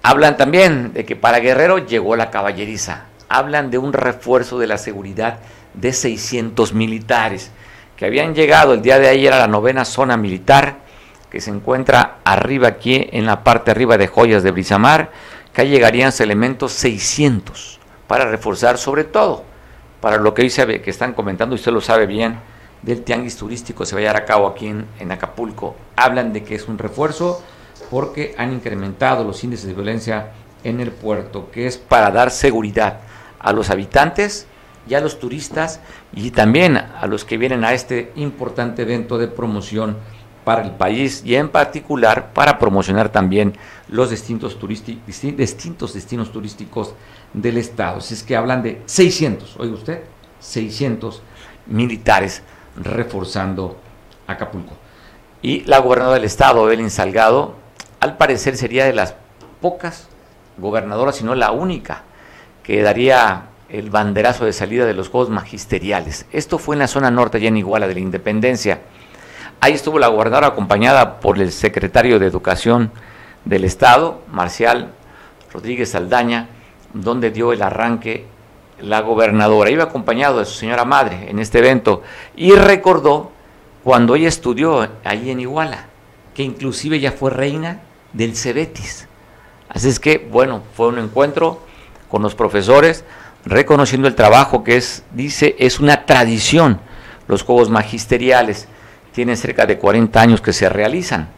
[0.03, 3.05] Hablan también de que para Guerrero llegó la caballeriza.
[3.29, 5.39] Hablan de un refuerzo de la seguridad
[5.73, 7.51] de 600 militares
[7.97, 10.82] que habían llegado el día de ayer a la novena zona militar
[11.33, 15.09] que se encuentra arriba aquí en la parte arriba de Joyas de Brisamar,
[15.51, 19.43] que llegarían elementos 600 para reforzar sobre todo
[19.99, 22.37] para lo que hoy se que están comentando, usted lo sabe bien,
[22.83, 25.75] del tianguis turístico se va a llevar a cabo aquí en, en Acapulco.
[25.95, 27.41] Hablan de que es un refuerzo
[27.89, 32.99] porque han incrementado los índices de violencia en el puerto, que es para dar seguridad
[33.39, 34.45] a los habitantes
[34.87, 35.79] y a los turistas
[36.13, 39.97] y también a los que vienen a este importante evento de promoción
[40.43, 43.53] para el país y en particular para promocionar también
[43.88, 44.58] los distintos,
[45.93, 46.93] destinos turísticos
[47.34, 48.01] del Estado.
[48.01, 50.03] Si es que hablan de 600, oiga usted,
[50.39, 51.21] 600
[51.67, 52.41] militares
[52.75, 53.77] reforzando
[54.27, 54.75] Acapulco.
[55.41, 57.56] Y la gobernadora del Estado, Evelyn Salgado,
[57.99, 59.15] al parecer sería de las
[59.62, 60.08] pocas
[60.58, 62.03] gobernadoras, si no la única,
[62.63, 66.25] que daría el banderazo de salida de los Juegos Magisteriales.
[66.32, 68.82] Esto fue en la zona norte, ya en Iguala de la Independencia.
[69.63, 72.91] Ahí estuvo la gobernadora acompañada por el secretario de Educación
[73.45, 74.91] del Estado, Marcial
[75.54, 76.49] Rodríguez Saldaña,
[76.93, 78.26] donde dio el arranque
[78.82, 79.69] la gobernadora.
[79.69, 82.04] Iba acompañado de su señora madre en este evento
[82.36, 83.32] y recordó
[83.86, 85.86] cuando ella estudió allí en Iguala,
[86.36, 87.80] que inclusive ella fue reina
[88.12, 89.08] del Cebetis.
[89.69, 91.62] Así es que, bueno, fue un encuentro
[92.10, 93.06] con los profesores,
[93.45, 96.82] reconociendo el trabajo que es, dice, es una tradición.
[97.30, 98.67] Los juegos magisteriales
[99.13, 101.30] tienen cerca de 40 años que se realizan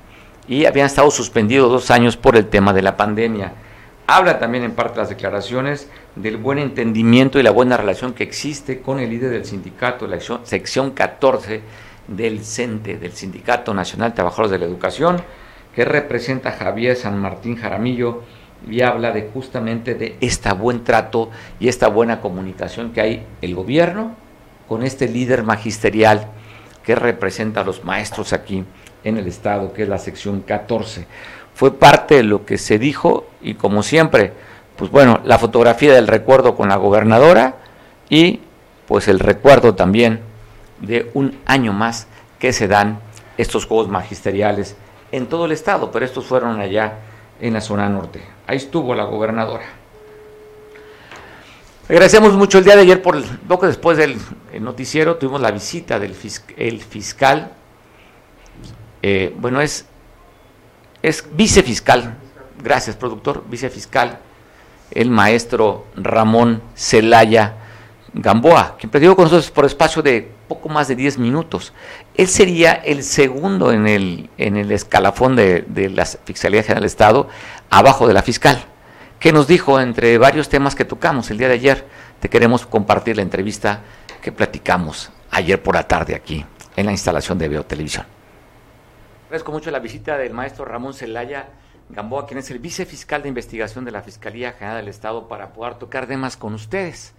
[0.47, 3.53] y habían estado suspendidos dos años por el tema de la pandemia.
[4.07, 8.23] Habla también en parte de las declaraciones del buen entendimiento y la buena relación que
[8.23, 11.61] existe con el líder del sindicato, la sección 14
[12.07, 15.21] del CENTE, del Sindicato Nacional de Trabajadores de la Educación,
[15.73, 18.21] que representa a Javier San Martín Jaramillo
[18.69, 23.55] y habla de justamente de este buen trato y esta buena comunicación que hay el
[23.55, 24.15] gobierno
[24.67, 26.27] con este líder magisterial
[26.85, 28.63] que representa a los maestros aquí
[29.03, 31.07] en el Estado, que es la sección 14
[31.55, 34.33] fue parte de lo que se dijo y como siempre,
[34.75, 37.55] pues bueno, la fotografía del recuerdo con la gobernadora
[38.09, 38.41] y
[38.87, 40.19] pues el recuerdo también
[40.81, 42.07] de un año más
[42.39, 42.99] que se dan
[43.37, 44.75] estos juegos magisteriales
[45.13, 46.95] en todo el estado, pero estos fueron allá
[47.39, 48.21] en la zona norte.
[48.47, 49.63] Ahí estuvo la gobernadora.
[51.87, 54.17] Agradecemos mucho el día de ayer por poco después del
[54.59, 56.15] noticiero tuvimos la visita del
[56.57, 57.51] el fiscal.
[59.03, 59.85] Eh, bueno, es
[61.03, 62.17] es vicefiscal,
[62.63, 64.17] gracias productor, vicefiscal,
[64.89, 67.53] el maestro Ramón Celaya
[68.11, 71.73] Gamboa, quien presidió con nosotros por espacio de poco más de 10 minutos.
[72.15, 76.87] Él sería el segundo en el, en el escalafón de, de la Fiscalía General del
[76.87, 77.29] Estado,
[77.69, 78.65] abajo de la fiscal,
[79.25, 81.83] que nos dijo entre varios temas que tocamos el día de ayer,
[82.19, 83.81] te queremos compartir la entrevista
[84.21, 88.05] que platicamos ayer por la tarde aquí en la instalación de Veo Televisión.
[89.23, 91.47] Agradezco mucho la visita del maestro Ramón Celaya
[91.89, 95.79] Gamboa, quien es el vicefiscal de investigación de la Fiscalía General del Estado, para poder
[95.79, 97.15] tocar temas con ustedes.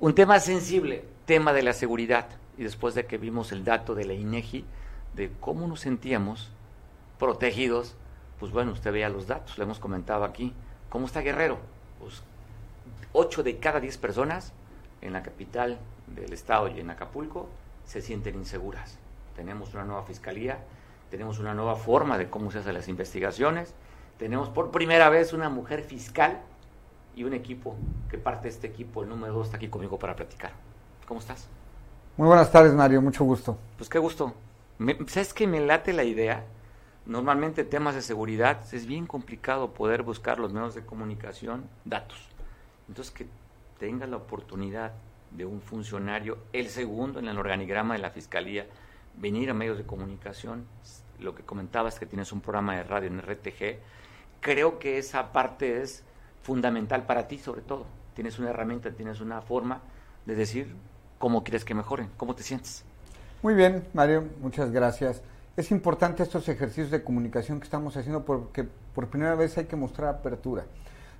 [0.00, 2.26] Un tema sensible, tema de la seguridad.
[2.56, 4.64] Y después de que vimos el dato de la INEGI
[5.14, 6.50] de cómo nos sentíamos
[7.16, 7.94] protegidos,
[8.40, 10.52] pues bueno, usted veía los datos, lo hemos comentado aquí.
[10.88, 11.58] ¿Cómo está Guerrero?
[12.00, 12.22] Pues
[13.12, 14.52] 8 de cada 10 personas
[15.00, 17.48] en la capital del estado y en Acapulco
[17.84, 18.98] se sienten inseguras.
[19.36, 20.58] Tenemos una nueva fiscalía
[21.10, 23.74] tenemos una nueva forma de cómo se hacen las investigaciones,
[24.18, 26.40] tenemos por primera vez una mujer fiscal
[27.16, 27.76] y un equipo
[28.10, 30.52] que parte de este equipo, el número dos, está aquí conmigo para platicar.
[31.06, 31.48] ¿Cómo estás?
[32.16, 33.56] Muy buenas tardes, Mario, mucho gusto.
[33.76, 34.34] Pues qué gusto.
[35.06, 36.44] ¿Sabes que me late la idea?
[37.08, 42.18] Normalmente temas de seguridad es bien complicado poder buscar los medios de comunicación, datos.
[42.86, 43.26] Entonces que
[43.78, 44.92] tenga la oportunidad
[45.30, 48.66] de un funcionario, el segundo en el organigrama de la Fiscalía,
[49.16, 50.66] venir a medios de comunicación,
[51.18, 53.78] lo que comentabas que tienes un programa de radio en RTG,
[54.40, 56.04] creo que esa parte es
[56.42, 57.86] fundamental para ti sobre todo.
[58.12, 59.80] Tienes una herramienta, tienes una forma
[60.26, 60.74] de decir
[61.18, 62.84] cómo quieres que mejoren, cómo te sientes.
[63.42, 65.22] Muy bien, Mario, muchas gracias.
[65.58, 68.62] Es importante estos ejercicios de comunicación que estamos haciendo porque
[68.94, 70.64] por primera vez hay que mostrar apertura.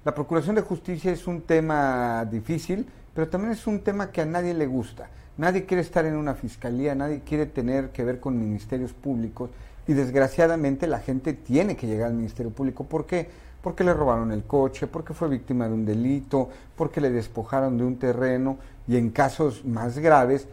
[0.05, 4.27] La Procuración de Justicia es un tema difícil, pero también es un tema que a
[4.27, 5.11] nadie le gusta.
[5.39, 9.51] Nadie quiere estar en una fiscalía, nadie quiere tener que ver con ministerios públicos
[9.89, 12.85] y desgraciadamente la gente tiene que llegar al Ministerio Público.
[12.85, 13.29] ¿Por qué?
[13.61, 17.83] Porque le robaron el coche, porque fue víctima de un delito, porque le despojaron de
[17.83, 20.47] un terreno y en casos más graves,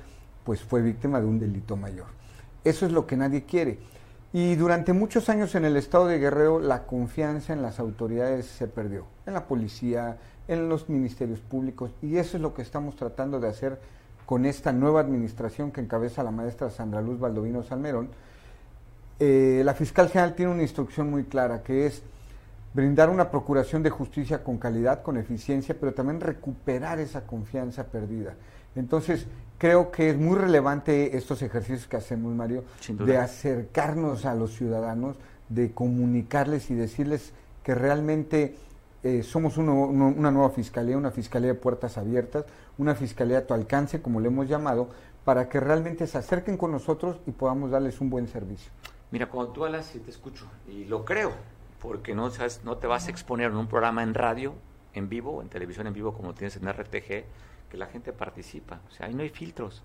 [0.44, 2.25] pues fue víctima de un delito mayor.
[2.66, 3.80] Eso es lo que nadie quiere.
[4.34, 8.68] Y durante muchos años en el estado de Guerrero la confianza en las autoridades se
[8.68, 10.18] perdió, en la policía,
[10.50, 13.80] en los ministerios públicos, y eso es lo que estamos tratando de hacer
[14.26, 18.10] con esta nueva administración que encabeza la maestra Sandra Luz Baldovino Salmerón,
[19.20, 22.02] eh, la fiscal general tiene una instrucción muy clara que es
[22.74, 28.34] brindar una procuración de justicia con calidad, con eficiencia, pero también recuperar esa confianza perdida.
[28.76, 34.54] Entonces, creo que es muy relevante estos ejercicios que hacemos, Mario, de acercarnos a los
[34.54, 35.18] ciudadanos,
[35.50, 38.56] de comunicarles y decirles que realmente
[39.04, 42.46] eh, somos una nueva fiscalía, una fiscalía de puertas abiertas,
[42.78, 44.90] una fiscalía a tu alcance, como le hemos llamado,
[45.24, 48.72] para que realmente se acerquen con nosotros y podamos darles un buen servicio.
[49.12, 51.32] Mira, cuando tú hablas y te escucho, y lo creo,
[51.80, 52.32] porque no,
[52.64, 54.54] no te vas a exponer en un programa en radio,
[54.94, 57.26] en vivo, en televisión en vivo, como tienes en RTG,
[57.76, 58.82] la gente participa.
[58.90, 59.84] O sea, ahí no hay filtros.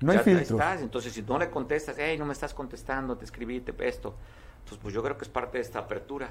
[0.00, 0.60] No hay filtros.
[0.80, 4.14] Entonces, si no le contestas, hey, no me estás contestando, te escribí, te esto.
[4.60, 6.30] Entonces, pues yo creo que es parte de esta apertura.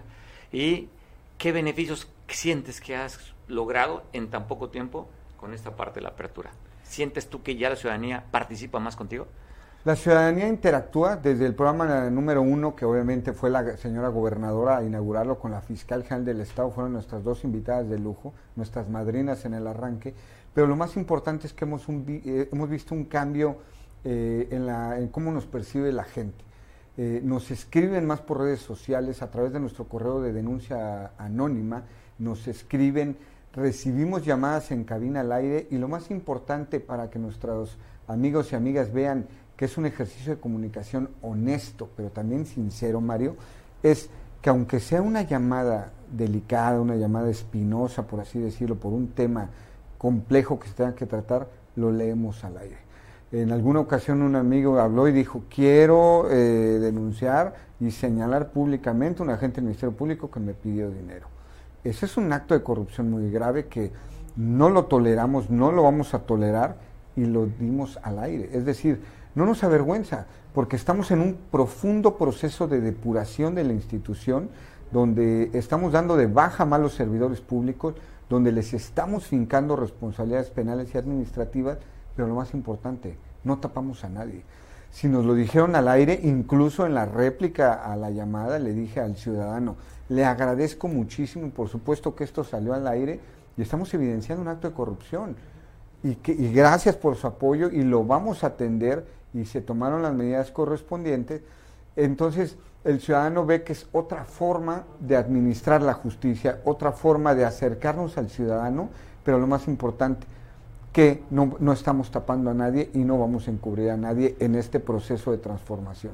[0.52, 0.90] ¿Y
[1.38, 5.08] qué beneficios sientes que has logrado en tan poco tiempo
[5.38, 6.52] con esta parte de la apertura?
[6.84, 9.28] ¿Sientes tú que ya la ciudadanía participa más contigo?
[9.86, 14.84] La ciudadanía interactúa desde el programa número uno, que obviamente fue la señora gobernadora a
[14.84, 19.46] inaugurarlo con la fiscal general del Estado, fueron nuestras dos invitadas de lujo, nuestras madrinas
[19.46, 20.14] en el arranque,
[20.60, 23.60] pero lo más importante es que hemos, eh, hemos visto un cambio
[24.04, 26.44] eh, en, la, cómo nos percibe la gente.
[26.98, 31.84] Eh, nos escriben más por redes sociales, a través de nuestro correo de denuncia anónima,
[32.18, 33.16] nos escriben,
[33.54, 37.78] recibimos llamadas en cabina al aire y lo más importante para que nuestros
[38.10, 43.38] amigos y amigas vean que es un ejercicio de comunicación honesto, pero también sincero, Mario,
[43.82, 44.10] es
[44.42, 49.52] que aunque sea una llamada delicada, una llamada espinosa, por así decirlo, por un tema
[50.00, 52.78] complejo que se tenga que tratar, lo leemos al aire.
[53.32, 59.26] En alguna ocasión un amigo habló y dijo, quiero eh, denunciar y señalar públicamente a
[59.26, 61.28] un agente del Ministerio Público que me pidió dinero.
[61.84, 63.92] Ese es un acto de corrupción muy grave que
[64.36, 66.78] no lo toleramos, no lo vamos a tolerar
[67.16, 68.50] y lo dimos al aire.
[68.54, 69.02] Es decir,
[69.36, 74.50] no nos avergüenza, porque estamos en un profundo proceso de depuración de la institución,
[74.92, 77.94] donde estamos dando de baja a malos servidores públicos,
[78.30, 81.80] donde les estamos fincando responsabilidades penales y administrativas,
[82.16, 84.44] pero lo más importante, no tapamos a nadie.
[84.92, 89.00] Si nos lo dijeron al aire, incluso en la réplica a la llamada, le dije
[89.00, 89.76] al ciudadano,
[90.10, 93.20] le agradezco muchísimo y por supuesto que esto salió al aire
[93.58, 95.36] y estamos evidenciando un acto de corrupción.
[96.02, 100.02] Y, que, y gracias por su apoyo y lo vamos a atender y se tomaron
[100.02, 101.42] las medidas correspondientes,
[101.96, 107.46] entonces el ciudadano ve que es otra forma de administrar la justicia, otra forma de
[107.46, 108.90] acercarnos al ciudadano,
[109.24, 110.26] pero lo más importante,
[110.94, 114.56] que no, no estamos tapando a nadie y no vamos a encubrir a nadie en
[114.56, 116.14] este proceso de transformación.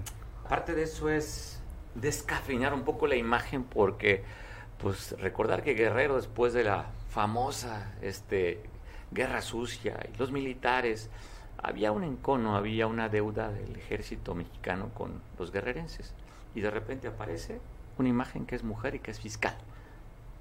[0.50, 1.60] Parte de eso es
[1.96, 4.24] descafeinar un poco la imagen porque
[4.82, 8.62] pues recordar que Guerrero después de la famosa este
[9.12, 11.10] guerra sucia y los militares
[11.64, 16.14] había un encono, había una deuda del ejército mexicano con los guerrerenses.
[16.56, 17.60] Y de repente aparece
[17.98, 19.56] una imagen que es mujer y que es fiscal.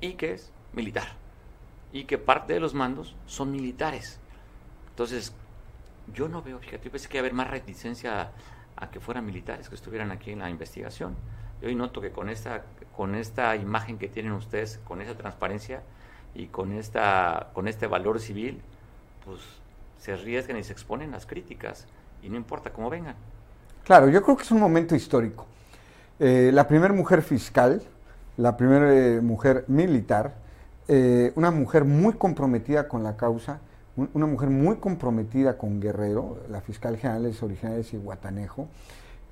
[0.01, 1.09] Y que es militar.
[1.93, 4.19] Y que parte de los mandos son militares.
[4.91, 5.35] Entonces,
[6.13, 8.31] yo no veo, fíjate, yo pensé que iba a haber más reticencia
[8.77, 11.17] a, que fueran militares, que estuvieran aquí en la investigación.
[11.63, 12.65] Y hoy noto que con esta,
[12.97, 15.83] con esta imagen que tienen ustedes, con esa transparencia
[16.35, 18.61] y con, esta, con este valor civil,
[19.25, 19.41] pues
[19.99, 21.87] se arriesgan y se exponen las críticas
[22.23, 23.17] y no importa cómo vengan.
[23.85, 25.47] Claro, yo creo que es un momento histórico.
[26.21, 27.83] Eh, la primera mujer fiscal,
[28.37, 30.35] la primera eh, mujer militar,
[30.87, 33.59] eh, una mujer muy comprometida con la causa,
[33.97, 38.69] una mujer muy comprometida con Guerrero, la fiscal general es originaria de Cihuatanejo,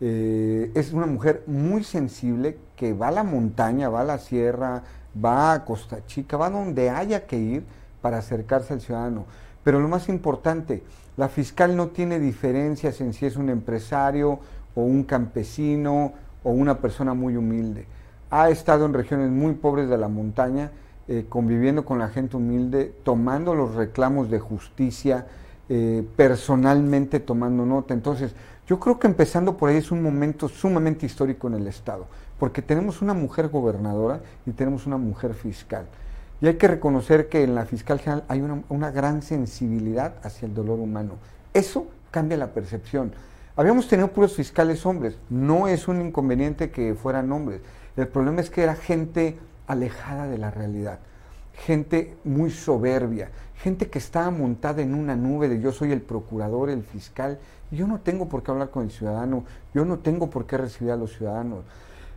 [0.01, 4.83] es una mujer muy sensible que va a la montaña, va a la sierra,
[5.25, 7.65] va a Costa Chica, va donde haya que ir
[8.01, 9.27] para acercarse al ciudadano.
[9.65, 10.85] Pero lo más importante,
[11.17, 14.39] la fiscal no tiene diferencias en si es un empresario
[14.75, 17.87] o un campesino o una persona muy humilde.
[18.31, 20.71] Ha estado en regiones muy pobres de la montaña,
[21.09, 25.27] eh, conviviendo con la gente humilde, tomando los reclamos de justicia,
[25.69, 27.95] eh, personalmente tomando nota.
[27.95, 28.35] Entonces,
[28.67, 32.07] yo creo que empezando por ahí es un momento sumamente histórico en el Estado,
[32.39, 35.87] porque tenemos una mujer gobernadora y tenemos una mujer fiscal.
[36.41, 40.55] Y hay que reconocer que en la fiscal general hay una, gran sensibilidad hacia el
[40.55, 41.15] dolor humano.
[41.55, 43.13] Eso cambia la percepción.
[43.55, 47.61] Habíamos tenido puros fiscales hombres, no es un inconveniente que fueran hombres.
[47.99, 51.01] El problema es que era gente alejada de la realidad,
[51.53, 56.71] gente muy soberbia, gente que estaba montada en una nube de yo soy el procurador,
[56.71, 57.39] el fiscal,
[57.71, 60.93] yo no tengo por qué hablar con el ciudadano, yo no tengo por qué recibir
[60.93, 61.65] a los ciudadanos.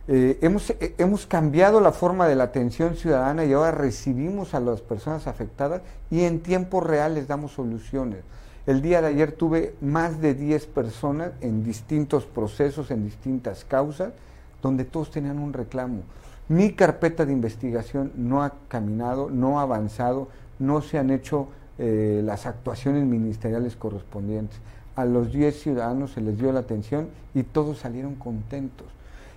[0.08, 4.60] Eh, hemos, eh, hemos cambiado la forma de la atención ciudadana y ahora recibimos a
[4.60, 8.20] las personas afectadas y en tiempo real les damos soluciones.
[8.66, 14.12] El día de ayer tuve más de 10 personas en distintos procesos, en distintas causas,
[14.60, 16.02] donde todos tenían un reclamo.
[16.48, 21.46] Mi carpeta de investigación no ha caminado, no ha avanzado, no se han hecho
[21.78, 24.58] eh, las actuaciones ministeriales correspondientes.
[24.96, 28.88] A los 10 ciudadanos se les dio la atención y todos salieron contentos.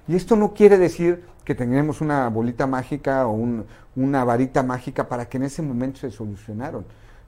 [0.08, 3.38] Y esto no quiere decir que tengamos una bolita mágica o
[3.96, 6.84] una varita mágica para que en ese momento se solucionaron.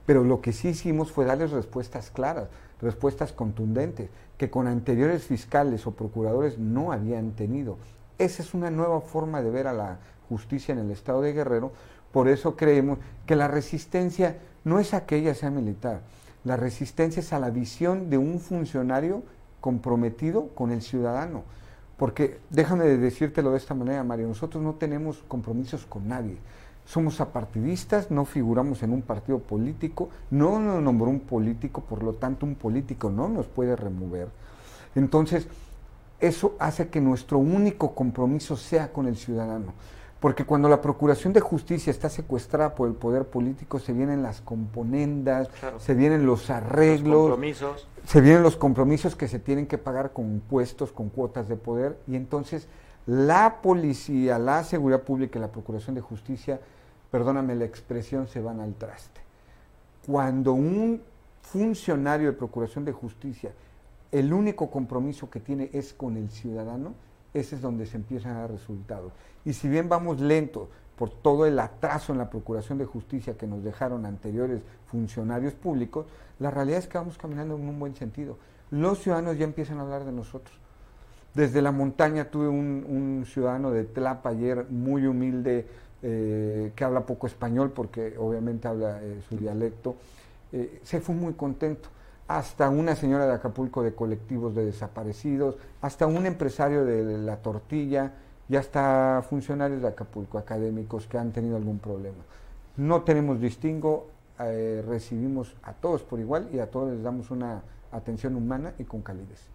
[0.06, 2.48] Pero lo que sí hicimos fue darles respuestas claras,
[2.80, 7.76] respuestas contundentes, que con anteriores fiscales o procuradores no habían tenido.
[8.18, 11.72] Esa es una nueva forma de ver a la justicia en el estado de Guerrero.
[12.12, 16.00] Por eso creemos que la resistencia no es a que ella sea militar.
[16.44, 19.22] La resistencia es a la visión de un funcionario
[19.60, 21.44] comprometido con el ciudadano.
[21.96, 26.36] Porque déjame decírtelo de esta manera, Mario, nosotros no tenemos compromisos con nadie.
[26.84, 32.14] Somos apartidistas, no figuramos en un partido político, no nos nombró un político, por lo
[32.14, 34.28] tanto un político no nos puede remover.
[34.94, 35.46] Entonces,
[36.20, 39.72] eso hace que nuestro único compromiso sea con el ciudadano.
[40.20, 44.40] Porque cuando la Procuración de Justicia está secuestrada por el poder político, se vienen las
[44.40, 47.36] componendas, se vienen los arreglos,
[48.06, 51.98] se vienen los compromisos que se tienen que pagar con impuestos, con cuotas de poder,
[52.06, 52.68] y entonces
[53.06, 56.60] la policía, la seguridad pública y la Procuración de Justicia,
[57.10, 59.20] perdóname la expresión, se van al traste.
[60.06, 61.02] Cuando un
[61.42, 63.52] funcionario de Procuración de Justicia,
[64.12, 66.94] el único compromiso que tiene es con el ciudadano,
[67.34, 69.12] ese es donde se empiezan a dar resultados.
[69.44, 73.46] Y si bien vamos lento por todo el atraso en la Procuración de Justicia que
[73.46, 76.06] nos dejaron anteriores funcionarios públicos,
[76.38, 78.36] la realidad es que vamos caminando en un buen sentido.
[78.70, 80.61] Los ciudadanos ya empiezan a hablar de nosotros.
[81.34, 85.66] Desde la montaña tuve un, ciudadano de Tlapa ayer muy humilde,
[86.02, 89.96] eh, que habla poco español porque obviamente habla eh, su dialecto.
[90.52, 91.88] Eh, se fue muy contento
[92.28, 98.12] hasta una señora de Acapulco de colectivos de desaparecidos, hasta un empresario de la tortilla
[98.48, 102.24] y hasta funcionarios de Acapulco, académicos que han tenido algún problema.
[102.76, 108.34] No tenemos distingo, recibimos a todos por igual y a todos les damos una atención
[108.34, 109.51] humana y con calidez.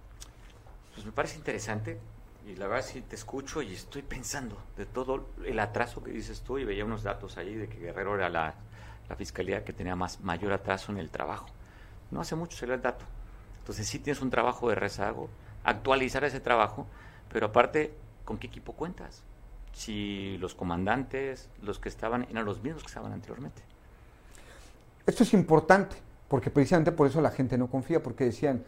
[0.98, 2.00] Pues me parece interesante
[2.48, 6.42] y la verdad sí te escucho y estoy pensando de todo el atraso que dices
[6.42, 8.56] tú y veía unos datos ahí de que Guerrero era la,
[9.08, 11.46] la fiscalía que tenía más mayor atraso en el trabajo.
[12.10, 13.06] No hace mucho salió el dato.
[13.60, 15.30] Entonces sí tienes un trabajo de rezago,
[15.64, 16.88] actualizar ese trabajo,
[17.32, 17.94] pero aparte,
[18.26, 19.22] ¿con qué equipo cuentas?
[19.74, 23.62] Si los comandantes, los que estaban, eran los mismos que estaban anteriormente.
[25.06, 25.96] Esto es importante,
[26.28, 28.66] porque precisamente por eso la gente no confía, porque decían,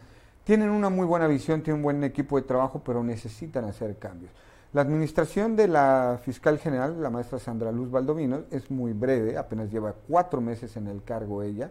[0.49, 4.31] tienen una muy buena visión, tienen un buen equipo de trabajo, pero necesitan hacer cambios.
[4.73, 9.69] La administración de la fiscal general, la maestra Sandra Luz Baldovino, es muy breve, apenas
[9.69, 11.69] lleva cuatro meses en el cargo ella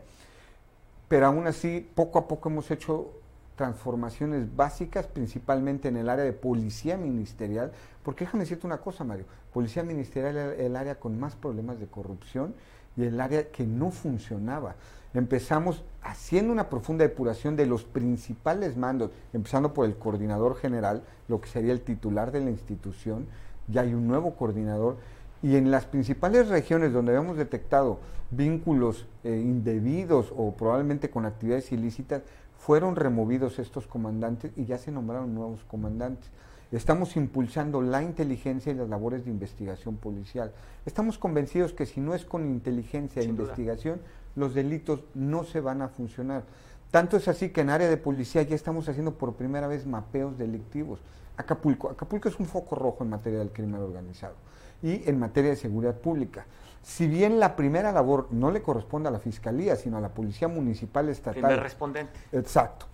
[1.09, 3.11] pero aún así poco a poco hemos hecho
[3.57, 7.73] transformaciones básicas, principalmente en el área de policía ministerial,
[8.05, 11.88] porque déjame decirte una cosa, Mario, policía ministerial era el área con más problemas de
[11.88, 12.55] corrupción
[12.97, 14.77] y el área que no funcionaba.
[15.14, 21.40] Empezamos haciendo una profunda depuración de los principales mandos, empezando por el coordinador general, lo
[21.40, 23.27] que sería el titular de la institución,
[23.68, 24.97] ya hay un nuevo coordinador,
[25.42, 27.99] y en las principales regiones donde habíamos detectado
[28.31, 32.23] vínculos eh, indebidos o probablemente con actividades ilícitas,
[32.57, 36.31] fueron removidos estos comandantes y ya se nombraron nuevos comandantes.
[36.73, 40.53] Estamos impulsando la inteligencia y las labores de investigación policial.
[40.85, 44.01] Estamos convencidos que si no es con inteligencia e investigación,
[44.38, 46.44] los delitos no se van a funcionar.
[46.90, 50.38] Tanto es así que en área de policía ya estamos haciendo por primera vez mapeos
[50.38, 51.01] delictivos.
[51.37, 51.90] Acapulco.
[51.90, 54.35] Acapulco es un foco rojo en materia del crimen organizado
[54.83, 56.46] y en materia de seguridad pública.
[56.83, 60.48] Si bien la primera labor no le corresponde a la Fiscalía, sino a la Policía
[60.48, 61.42] Municipal Estatal.
[61.42, 62.18] Primer respondente.
[62.33, 62.87] Exacto.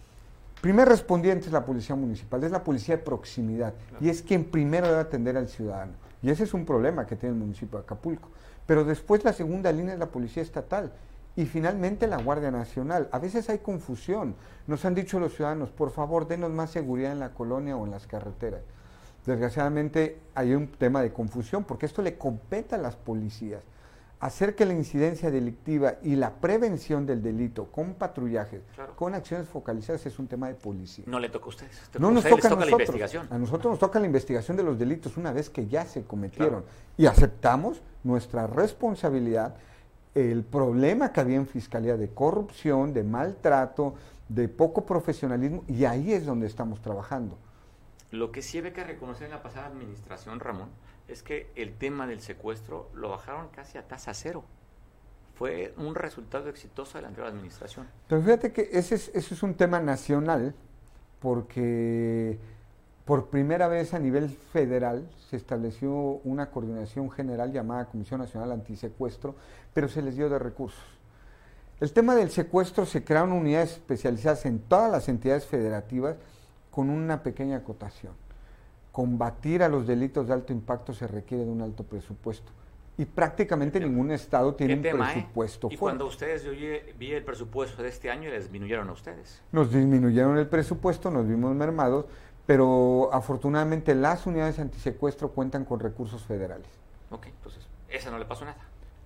[0.61, 4.87] Primer respondiente es la Policía Municipal, es la Policía de proximidad y es quien primero
[4.89, 5.93] debe atender al ciudadano.
[6.23, 8.31] Y ese es un problema que tiene el municipio de Acapulco.
[8.67, 10.91] Pero después la segunda línea es la Policía Estatal
[11.37, 13.09] y finalmente la Guardia Nacional.
[13.13, 14.35] A veces hay confusión.
[14.67, 17.91] Nos han dicho los ciudadanos, por favor, denos más seguridad en la colonia o en
[17.91, 18.63] las carreteras.
[19.27, 23.63] Desgraciadamente hay un tema de confusión porque esto le compete a las policías.
[24.21, 28.63] Hacer que la incidencia delictiva y la prevención del delito con patrullajes,
[28.97, 31.05] con acciones focalizadas es un tema de policía.
[31.07, 31.91] No le toca a ustedes.
[31.99, 32.67] no nos toca, a nosotros.
[32.67, 33.29] la investigación.
[33.31, 36.65] A nosotros nos toca la investigación de los delitos una vez que ya se cometieron.
[36.97, 39.57] Y aceptamos nuestra responsabilidad,
[40.15, 43.95] el problema que había en Fiscalía de corrupción, de maltrato,
[44.29, 47.37] de poco profesionalismo, y ahí es donde estamos trabajando.
[48.11, 50.69] Lo que sí había que reconocer en la pasada administración, Ramón,
[51.09, 54.45] es que el tema del secuestro lo bajaron casi a tasa cero.
[55.35, 57.89] Fue un resultado exitoso de la anterior administración.
[58.09, 60.55] Pero fíjate que ese es, ese es un tema nacional,
[61.19, 62.39] porque
[63.05, 65.93] por primera vez a nivel federal se estableció
[66.25, 69.35] una coordinación general llamada Comisión Nacional Antisecuestro,
[69.75, 70.83] pero se les dio de recursos.
[71.81, 76.17] El tema del secuestro se crearon unidades especializadas en todas las entidades federativas
[76.71, 78.13] con una pequeña acotación.
[78.93, 82.53] combatir a los delitos de alto impacto se requiere de un alto presupuesto.
[82.97, 84.93] Y prácticamente ningún estado tiene un ¿eh?
[84.93, 89.43] presupuesto Y cuando ustedes, yo vi el presupuesto de este año, les disminuyeron a ustedes.
[89.51, 92.07] Nos disminuyeron el presupuesto, nos vimos mermados,
[92.47, 96.69] pero afortunadamente las unidades antisecuestro cuentan con recursos federales.
[97.11, 98.59] Ok, entonces, esa no le pasó nada.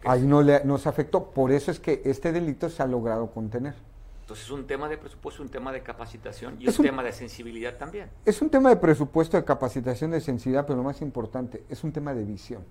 [0.05, 3.75] Ahí no le, nos afectó, por eso es que este delito se ha logrado contener.
[4.21, 7.13] Entonces es un tema de presupuesto, un tema de capacitación y es un, tema de
[7.13, 8.11] sensibilidad también.
[8.25, 11.93] Es un tema de presupuesto, de capacitación, de sensibilidad, pero lo más importante, es un
[11.93, 12.63] tema de visión.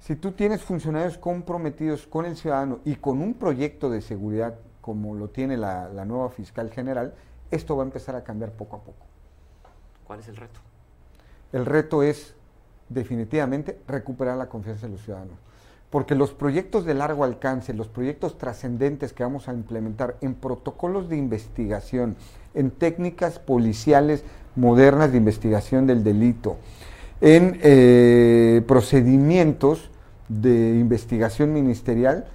[0.00, 5.14] Si tú tienes funcionarios comprometidos con el ciudadano y con un proyecto de seguridad como
[5.14, 7.14] lo tiene la, la nueva fiscal general,
[7.50, 9.06] esto va a empezar a cambiar poco a poco.
[10.04, 10.60] ¿Cuál es el reto?
[11.52, 12.34] El reto es
[12.88, 15.38] definitivamente recuperar la confianza de los ciudadanos.
[15.90, 21.08] Porque los proyectos de largo alcance, los proyectos trascendentes que vamos a implementar en protocolos
[21.08, 22.16] de investigación,
[22.54, 24.22] en técnicas policiales
[24.54, 26.56] modernas de investigación del delito,
[27.20, 29.90] en eh, procedimientos
[30.28, 32.26] de investigación ministerial,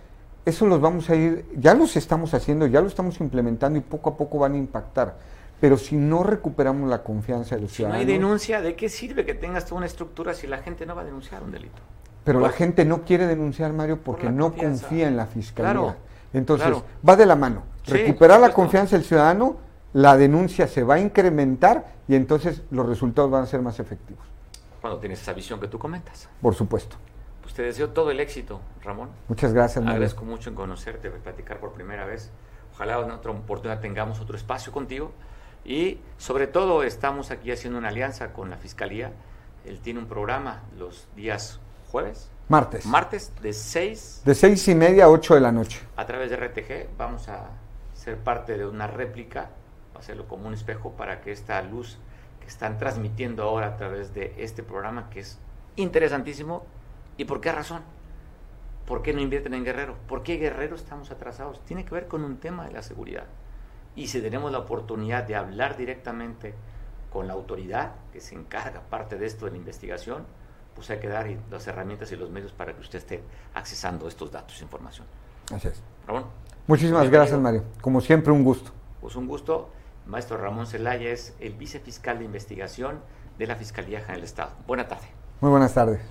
[0.45, 4.09] eso los vamos a ir, ya los estamos haciendo, ya lo estamos implementando y poco
[4.09, 5.15] a poco van a impactar.
[5.61, 8.01] Pero si no recuperamos la confianza de los ciudadanos...
[8.01, 10.85] Si no hay denuncia, ¿de qué sirve que tengas toda una estructura si la gente
[10.85, 11.81] no va a denunciar un delito?
[12.23, 15.97] Pero la gente no quiere denunciar, Mario, porque no confía en la fiscalía.
[16.33, 16.73] Entonces,
[17.07, 17.63] va de la mano.
[17.85, 19.57] Recuperar la confianza del ciudadano,
[19.93, 24.25] la denuncia se va a incrementar y entonces los resultados van a ser más efectivos.
[24.81, 26.29] Cuando tienes esa visión que tú comentas.
[26.41, 26.95] Por supuesto.
[27.41, 29.09] Pues te deseo todo el éxito, Ramón.
[29.27, 29.97] Muchas gracias, Mario.
[29.97, 32.31] Agradezco mucho en conocerte, platicar por primera vez.
[32.73, 35.11] Ojalá en otra oportunidad tengamos otro espacio contigo.
[35.65, 39.11] Y sobre todo estamos aquí haciendo una alianza con la Fiscalía.
[39.65, 41.59] Él tiene un programa los días
[41.93, 42.27] jueves.
[42.49, 42.87] Martes.
[42.87, 44.23] Martes de 6.
[44.25, 45.79] De seis y media a 8 de la noche.
[45.95, 47.51] A través de RTG vamos a
[47.93, 49.51] ser parte de una réplica,
[49.95, 51.99] hacerlo como un espejo para que esta luz
[52.41, 55.37] que están transmitiendo ahora a través de este programa, que es
[55.75, 56.65] interesantísimo,
[57.15, 57.83] ¿y por qué razón?
[58.87, 59.95] ¿Por qué no invierten en Guerrero?
[60.07, 61.63] ¿Por qué Guerrero estamos atrasados?
[61.65, 63.25] Tiene que ver con un tema de la seguridad.
[63.95, 66.55] Y si tenemos la oportunidad de hablar directamente
[67.11, 70.25] con la autoridad que se encarga parte de esto de la investigación,
[70.75, 74.31] pues hay que dar las herramientas y los medios para que usted esté accesando estos
[74.31, 75.05] datos e información.
[75.53, 75.81] Así es.
[76.07, 76.25] Ramón.
[76.67, 77.63] Muchísimas gracias, Mario.
[77.81, 78.71] Como siempre, un gusto.
[79.01, 79.69] Pues un gusto.
[80.05, 82.99] Maestro Ramón Celaya es el vicefiscal de investigación
[83.37, 84.51] de la Fiscalía General del Estado.
[84.67, 85.07] Buena tarde.
[85.41, 86.01] Muy buenas tardes.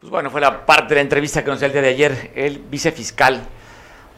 [0.00, 2.32] Pues bueno, fue la parte de la entrevista que nos dio el día de ayer
[2.34, 3.42] el vicefiscal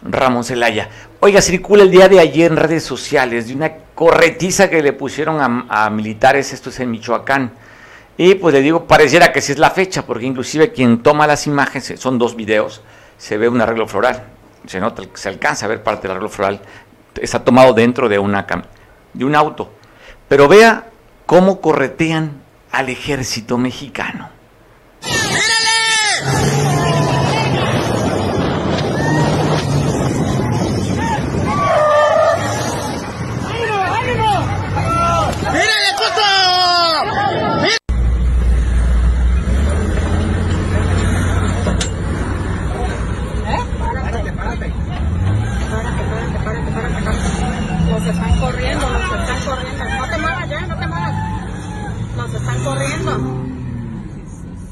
[0.02, 0.88] Ramón Celaya.
[1.20, 5.40] Oiga, circula el día de ayer en redes sociales de una corretiza que le pusieron
[5.40, 7.52] a, a militares, esto es en Michoacán.
[8.16, 11.46] Y pues le digo, pareciera que sí es la fecha, porque inclusive quien toma las
[11.46, 12.82] imágenes, son dos videos,
[13.16, 14.24] se ve un arreglo floral.
[14.66, 16.60] Se nota, se alcanza a ver parte del arreglo floral.
[17.20, 18.46] Está tomado dentro de, una,
[19.12, 19.72] de un auto.
[20.28, 20.86] Pero vea
[21.26, 24.30] cómo corretean al ejército mexicano.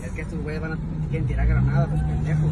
[0.04, 0.78] Es que estos güeyes van a
[1.26, 2.50] tirar granadas, los pendejos.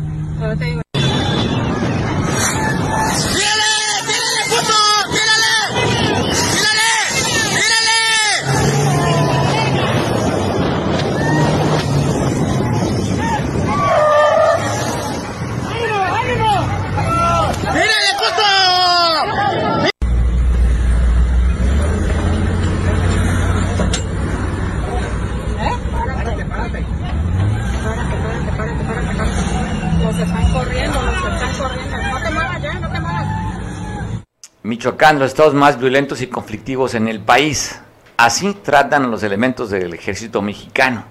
[34.88, 37.78] Michoacán, los estados más violentos y conflictivos en el país.
[38.16, 41.04] Así tratan a los elementos del ejército mexicano,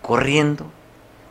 [0.00, 0.70] corriendo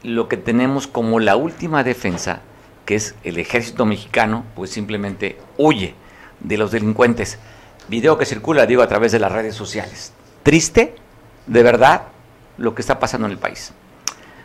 [0.04, 2.42] lo que tenemos como la última defensa,
[2.86, 5.96] que es el ejército mexicano, pues simplemente huye
[6.42, 7.40] de los delincuentes.
[7.88, 10.12] Video que circula, digo, a través de las redes sociales.
[10.44, 10.96] Triste,
[11.48, 12.08] de verdad,
[12.58, 13.72] lo que está pasando en el país.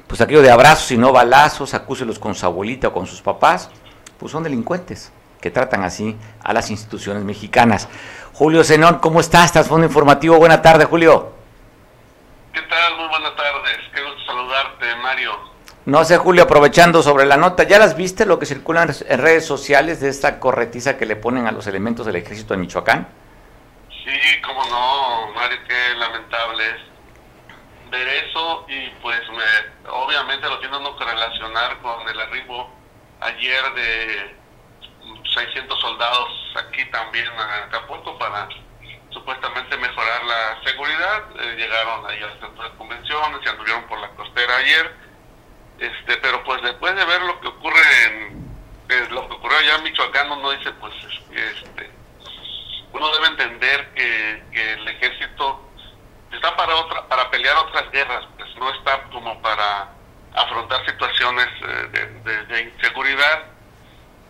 [0.07, 3.71] Pues aquello de abrazos y no balazos, acúselos con su abuelita o con sus papás,
[4.21, 5.11] pues son delincuentes
[5.45, 7.87] que tratan así a las instituciones mexicanas.
[8.33, 9.45] Julio Zenón, ¿cómo estás?
[9.45, 10.39] ¿Estás Fondo Informativo?
[10.39, 11.35] Buena tarde, Julio.
[12.55, 12.97] ¿Qué tal?
[12.97, 13.77] Muy buenas tardes.
[13.95, 15.33] Qué gusto saludarte, Mario.
[15.85, 19.45] No sé, Julio, aprovechando sobre la nota, ¿ya las viste lo que circulan en redes
[19.45, 23.07] sociales de esta corretiza que le ponen a los elementos del ejército de Michoacán?
[23.91, 30.79] Sí, cómo no, Mario, qué lamentable es ver eso y pues me, obviamente lo tiene
[30.79, 32.71] uno que relacionar con el arribo
[33.21, 34.44] ayer de
[35.35, 38.49] 600 soldados aquí también a Acapulco para
[39.11, 41.25] supuestamente mejorar la seguridad.
[41.41, 44.95] Eh, llegaron ahí al centro de convenciones y anduvieron por la costera ayer.
[45.79, 48.45] Este, pero pues después de ver lo que ocurre en
[48.89, 50.95] eh, lo que ocurrió allá en Michoacán, uno dice pues
[51.33, 51.91] este,
[52.93, 55.71] uno debe entender que, que el ejército
[56.31, 59.89] está para otra, para pelear otras guerras, pues no está como para
[60.35, 63.54] afrontar situaciones eh, de, inseguridad.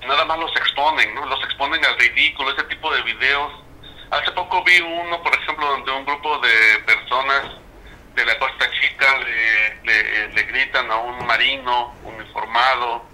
[0.07, 1.27] Nada más los exponen, ¿no?
[1.27, 3.53] Los exponen al ridículo, ese tipo de videos.
[4.11, 7.45] Hace poco vi uno, por ejemplo, donde un grupo de personas
[8.15, 13.05] de la Costa Chica le, le, gritan a un marino uniformado,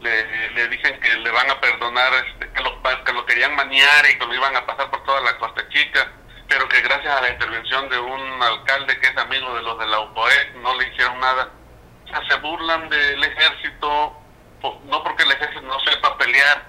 [0.00, 4.08] le, le, dicen que le van a perdonar, este, que, lo, que lo querían maniar
[4.10, 6.10] y que lo iban a pasar por toda la Costa Chica
[6.48, 9.86] pero que gracias a la intervención de un alcalde que es amigo de los de
[9.86, 11.50] la UPOE no le hicieron nada.
[12.04, 14.16] O sea, se burlan del ejército,
[14.84, 16.64] no porque el ejército no sepa pelear,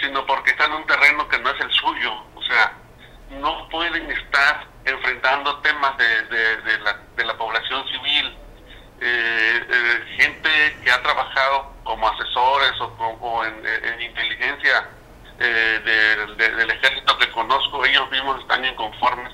[0.00, 2.12] sino porque está en un terreno que no es el suyo.
[2.34, 2.72] O sea,
[3.30, 8.36] no pueden estar enfrentando temas de, de, la, de la población civil.
[9.02, 10.50] Eh, eh, gente
[10.84, 12.84] que ha trabajado como asesores o,
[13.20, 14.88] o en, en inteligencia
[15.38, 19.32] eh, del ejército que conozco, ellos mismos están inconformes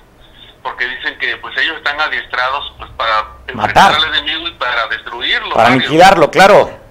[0.63, 5.55] porque dicen que pues ellos están adiestrados pues para matar al enemigo y para destruirlo.
[5.55, 6.86] Para aniquilarlo, claro.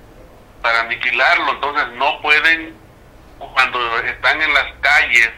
[0.67, 2.75] Para aniquilarlo, entonces no pueden
[3.39, 5.31] cuando están en las calles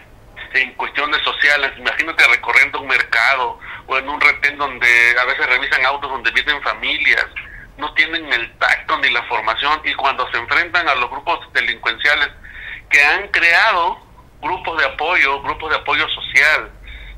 [0.55, 3.59] en cuestiones sociales, imagínate recorriendo un mercado
[3.89, 4.89] o en un retén donde
[5.21, 7.27] a veces revisan autos donde viven familias,
[7.77, 12.31] no tienen el tacto ni la formación y cuando se enfrentan a los grupos delincuenciales
[12.89, 13.99] que han creado
[14.41, 16.71] grupos de apoyo, grupos de apoyo social.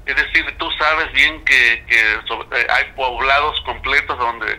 [0.05, 4.59] Es decir, tú sabes bien que, eh, hay poblados completos donde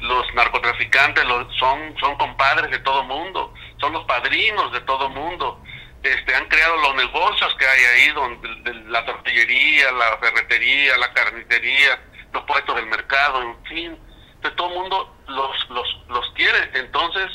[0.00, 1.24] los narcotraficantes
[1.58, 5.62] son, son compadres de todo mundo, son los padrinos de todo mundo.
[6.02, 12.00] Este, han creado los negocios que hay ahí, donde la tortillería, la ferretería, la carnicería,
[12.32, 13.98] los puestos del mercado, en fin,
[14.42, 16.70] de todo el mundo los, los, los quiere.
[16.74, 17.30] Entonces,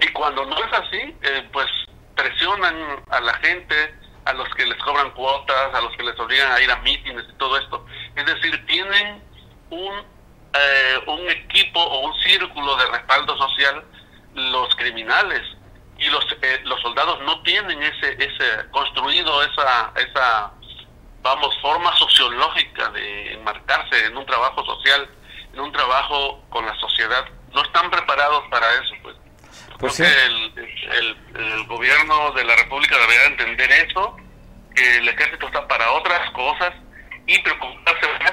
[0.00, 1.66] y cuando no es así, eh, pues
[2.16, 3.94] presionan a la gente,
[4.24, 7.24] a los que les cobran cuotas, a los que les obligan a ir a mítines
[7.28, 7.86] y todo esto.
[8.16, 9.22] Es decir, tienen
[9.70, 10.02] un,
[10.52, 13.84] eh, un equipo o un círculo de respaldo social
[14.34, 15.42] los criminales
[15.98, 20.52] y los eh, los soldados no tienen ese ese construido esa esa
[21.22, 25.08] vamos forma sociológica de enmarcarse en un trabajo social
[25.52, 27.24] en un trabajo con la sociedad.
[27.52, 29.16] No están preparados para eso pues.
[29.78, 30.52] Pues el,
[31.34, 34.14] el, gobierno de la República debería entender eso,
[34.74, 36.74] que el ejército está para otras cosas
[37.26, 38.32] y preocuparse más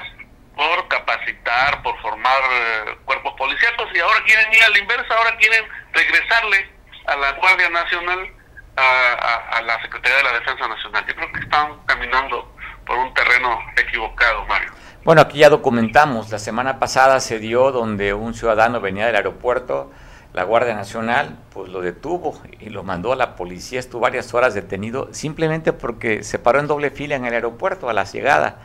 [0.58, 5.36] por capacitar, por formar eh, cuerpos policíacos y ahora quieren ir a la inversa, ahora
[5.36, 6.68] quieren regresarle
[7.06, 8.28] a la Guardia Nacional,
[8.76, 11.06] a, a la Secretaría de la Defensa Nacional.
[11.06, 12.52] Yo creo que están caminando
[12.84, 14.72] por un terreno equivocado, Mario.
[15.04, 19.92] Bueno, aquí ya documentamos, la semana pasada se dio donde un ciudadano venía del aeropuerto,
[20.32, 24.54] la Guardia Nacional pues lo detuvo y lo mandó a la policía, estuvo varias horas
[24.54, 28.58] detenido simplemente porque se paró en doble fila en el aeropuerto a la llegada.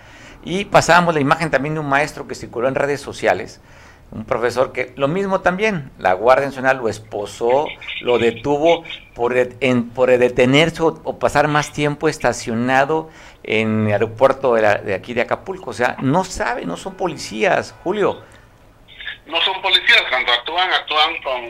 [0.43, 3.61] Y pasábamos la imagen también de un maestro que circuló en redes sociales,
[4.11, 7.65] un profesor que lo mismo también, la Guardia Nacional lo esposó,
[8.01, 8.83] lo detuvo
[9.15, 13.09] por, en, por detenerse o, pasar más tiempo estacionado
[13.43, 15.71] en el aeropuerto de, de aquí de Acapulco.
[15.71, 18.21] O sea, no saben, no son policías, Julio
[19.25, 21.47] no son policías, cuando actúan, actúan con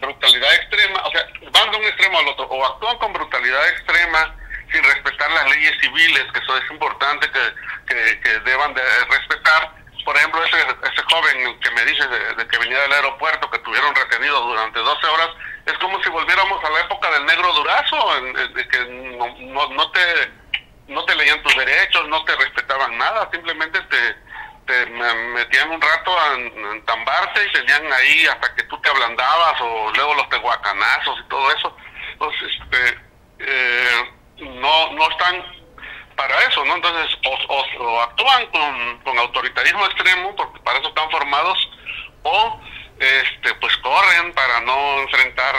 [0.00, 4.36] brutalidad extrema, o sea, van de un extremo al otro, o actúan con brutalidad extrema
[4.72, 9.72] sin respetar las leyes civiles, que eso es importante que, que, deban de respetar.
[10.04, 13.94] Por ejemplo, ese, ese joven que me dice de, que venía del aeropuerto, que tuvieron
[13.94, 15.28] retenido durante 12 horas,
[15.66, 18.84] es como si volviéramos a la época del negro durazo, en, que
[19.48, 20.00] no, no, te
[20.88, 24.26] no te leían tus derechos, no te respetaban nada, simplemente te
[24.66, 26.34] te metían un rato a
[26.74, 31.50] entambarte y tenían ahí hasta que tú te ablandabas o luego los tehuacanazos y todo
[31.52, 31.76] eso.
[32.12, 32.98] Entonces, este,
[33.38, 35.44] eh, no, no están
[36.16, 36.76] para eso, ¿no?
[36.76, 37.18] Entonces,
[37.78, 41.70] o, actúan con, con, autoritarismo extremo, porque para eso están formados,
[42.22, 42.60] o
[42.98, 45.54] este, pues corren para no enfrentar,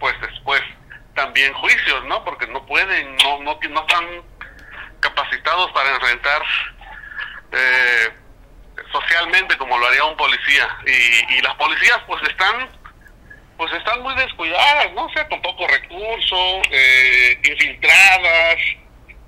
[0.00, 0.62] pues después
[1.14, 2.24] también juicios, ¿no?
[2.24, 4.22] Porque no pueden, no, no, no están
[5.00, 6.42] capacitados para enfrentar
[7.52, 8.12] eh,
[8.90, 12.68] socialmente como lo haría un policía y, y las policías pues están
[13.56, 18.56] pues están muy descuidadas no o sea con poco recurso eh, infiltradas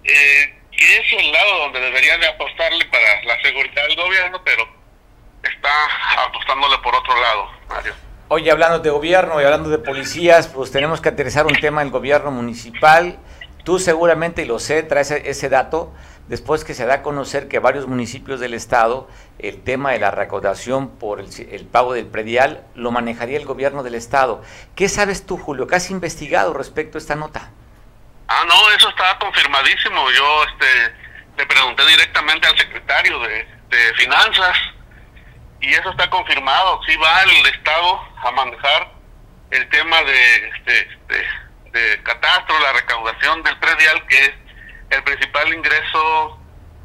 [0.04, 4.76] eh, que es el lado donde deberían de apostarle para la seguridad del gobierno pero
[5.48, 7.94] está apostándole por otro lado, Mario.
[8.28, 11.90] Oye, hablando de gobierno y hablando de policías, pues tenemos que aterrizar un tema del
[11.90, 13.18] gobierno municipal.
[13.64, 15.94] Tú seguramente, y lo sé, traes ese dato,
[16.28, 19.08] después que se da a conocer que varios municipios del estado,
[19.38, 23.94] el tema de la recaudación por el, pago del predial lo manejaría el gobierno del
[23.94, 24.42] estado.
[24.74, 25.66] ¿Qué sabes tú, Julio?
[25.66, 27.50] ¿Qué has investigado respecto a esta nota?
[28.28, 30.10] Ah, no, eso está confirmadísimo.
[30.10, 30.94] Yo este,
[31.38, 34.56] le pregunté directamente al secretario de, de Finanzas
[35.60, 36.80] y eso está confirmado.
[36.86, 38.96] Sí va el Estado a manejar
[39.50, 40.52] el tema de,
[41.72, 44.32] de, catastro, la recaudación del predial, que es
[44.90, 46.38] el principal ingreso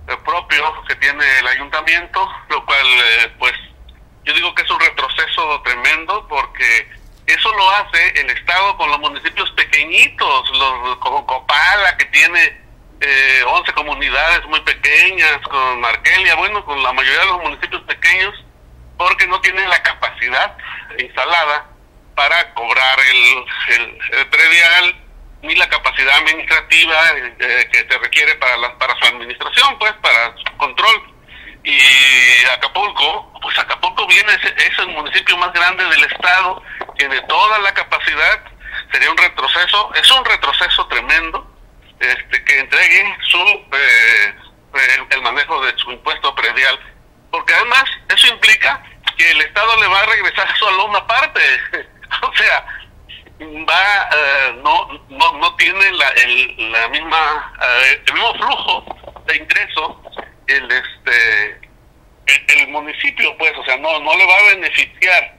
[0.07, 3.53] eh, propio que tiene el ayuntamiento, lo cual, eh, pues,
[4.23, 6.89] yo digo que es un retroceso tremendo porque
[7.27, 12.61] eso lo hace el Estado con los municipios pequeñitos, los con Copala, que tiene
[13.01, 18.33] eh, 11 comunidades muy pequeñas, con Markelia, bueno, con la mayoría de los municipios pequeños,
[18.97, 20.55] porque no tienen la capacidad
[20.99, 21.65] instalada
[22.15, 23.45] para cobrar el,
[24.19, 24.95] el, predial
[25.41, 26.95] ni la capacidad administrativa
[27.39, 31.11] eh, que se requiere para la, para su administración, pues para su control.
[31.63, 31.79] Y
[32.51, 36.63] Acapulco, pues Acapulco viene, es, el municipio más grande del estado,
[36.97, 38.43] tiene toda la capacidad,
[38.91, 41.47] sería un retroceso, es un retroceso tremendo,
[41.99, 43.37] este que entregue su
[43.73, 44.35] eh,
[45.11, 46.79] el manejo de su impuesto predial,
[47.29, 48.81] porque además eso implica
[49.17, 51.41] que el Estado le va a regresar solo una parte.
[52.23, 52.65] o sea,
[53.41, 59.35] va eh, no, no no tiene la, el, la misma eh, el mismo flujo de
[59.37, 60.01] ingreso
[60.47, 61.61] el este
[62.27, 65.37] el, municipio pues o sea no no le va a beneficiar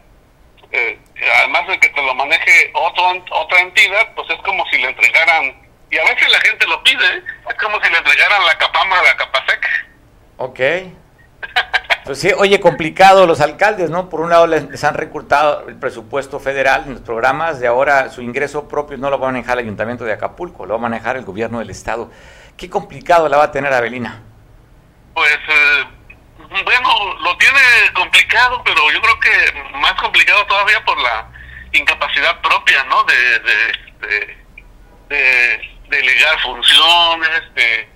[0.72, 0.98] eh,
[1.38, 5.62] además de que te lo maneje otro, otra entidad pues es como si le entregaran
[5.90, 9.02] y a veces la gente lo pide es como si le entregaran la capama a
[9.02, 9.92] la capasec
[10.38, 10.58] Ok.
[12.04, 14.08] Pues sí, oye, complicado los alcaldes, ¿no?
[14.08, 18.66] Por un lado les, han recortado el presupuesto federal los programas, de ahora su ingreso
[18.68, 21.24] propio no lo va a manejar el ayuntamiento de Acapulco, lo va a manejar el
[21.24, 22.10] gobierno del estado.
[22.56, 24.20] ¿Qué complicado la va a tener Avelina?
[25.14, 25.84] Pues, eh,
[26.64, 27.60] bueno, lo tiene
[27.94, 31.28] complicado, pero yo creo que más complicado todavía por la
[31.72, 33.04] incapacidad propia, ¿no?
[33.04, 34.36] De, de,
[35.08, 37.88] de, delegar funciones, de,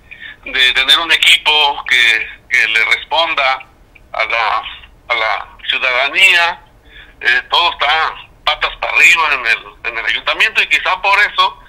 [0.45, 3.67] de tener un equipo que, que le responda
[4.13, 4.63] a la,
[5.09, 6.61] a la ciudadanía,
[7.21, 11.63] eh, todo está patas para arriba en el, en el ayuntamiento y quizá por eso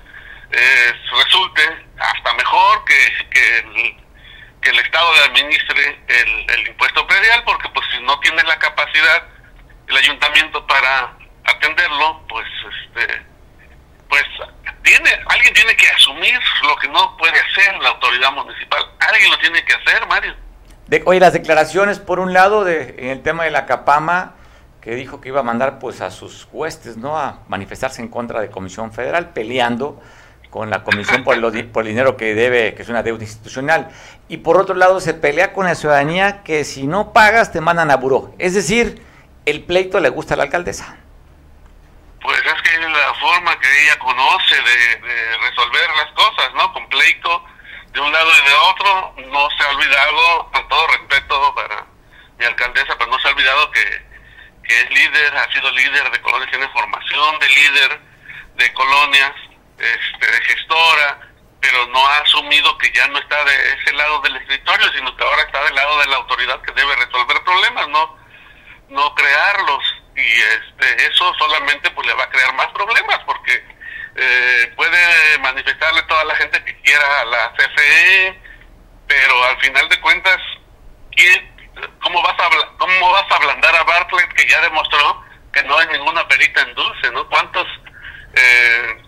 [0.52, 0.92] eh,
[1.24, 3.96] resulte hasta mejor que, que, el,
[4.62, 8.58] que el Estado le administre el, el impuesto predial, porque pues si no tiene la
[8.58, 9.26] capacidad
[9.88, 12.46] el ayuntamiento para atenderlo, pues
[12.84, 13.26] este
[14.08, 14.24] pues
[14.82, 18.86] tiene alguien tiene que asumir lo que no puede hacer la autoridad municipal.
[19.00, 20.34] Alguien lo tiene que hacer, Mario.
[20.88, 24.34] De, oye, las declaraciones, por un lado, de, en el tema de la Capama,
[24.80, 27.18] que dijo que iba a mandar pues a sus huestes, ¿no?
[27.18, 30.00] A manifestarse en contra de Comisión Federal, peleando
[30.48, 31.34] con la Comisión por,
[31.72, 33.90] por el dinero que debe, que es una deuda institucional.
[34.28, 37.90] Y por otro lado, se pelea con la ciudadanía que si no pagas te mandan
[37.90, 38.34] a buró.
[38.38, 39.02] Es decir,
[39.44, 40.96] el pleito le gusta a la alcaldesa.
[42.22, 46.72] Pues es que es la forma que ella conoce de, de resolver las cosas, ¿no?
[46.72, 47.44] Con pleito
[47.98, 51.84] de un lado y de otro, no se ha olvidado, con todo respeto para
[52.38, 54.08] mi alcaldesa, pero no se ha olvidado que,
[54.68, 58.00] es líder, ha sido líder de colonias, tiene formación de líder
[58.54, 59.32] de colonias,
[59.78, 61.18] este, de gestora,
[61.60, 65.24] pero no ha asumido que ya no está de ese lado del escritorio, sino que
[65.24, 68.16] ahora está del lado de la autoridad que debe resolver problemas, no,
[68.90, 69.82] no crearlos.
[70.14, 73.64] Y este, eso solamente pues le va a crear más problemas, porque
[74.20, 78.40] eh, puede manifestarle toda la gente que quiera a la CFE,
[79.06, 80.38] pero al final de cuentas,
[82.02, 85.86] ¿cómo vas a cómo vas a ablandar a Bartlett que ya demostró que no hay
[85.92, 87.28] ninguna perita en dulce, ¿no?
[87.28, 87.64] ¿Cuántos
[88.34, 89.04] eh,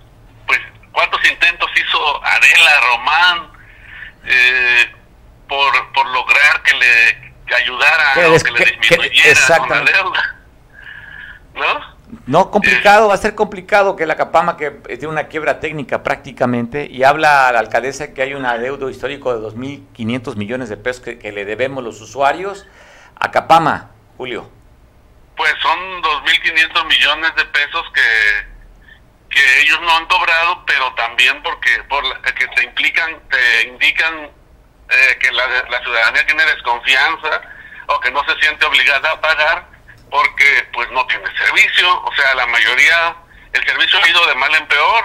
[0.46, 0.60] pues
[0.92, 3.52] cuántos intentos hizo Adela Román
[4.26, 4.94] eh,
[5.48, 10.36] por, por lograr que le ayudara o que, le disminuyera con la deuda?
[11.54, 11.99] ¿No?
[12.26, 16.88] No, complicado, va a ser complicado que la Capama, que tiene una quiebra técnica prácticamente,
[16.90, 21.02] y habla a la alcaldesa que hay un adeudo histórico de 2.500 millones de pesos
[21.02, 22.66] que, le debemos los usuarios.
[23.22, 24.50] A Capama, Julio.
[25.36, 31.70] Pues son 2.500 millones de pesos que, que ellos no han cobrado, pero también porque
[31.88, 37.42] por que te implican, te indican eh, que la, la ciudadanía tiene desconfianza
[37.86, 39.79] o que no se siente obligada a pagar
[40.10, 43.16] porque pues no tiene servicio, o sea, la mayoría,
[43.52, 45.04] el servicio ha ido de mal en peor,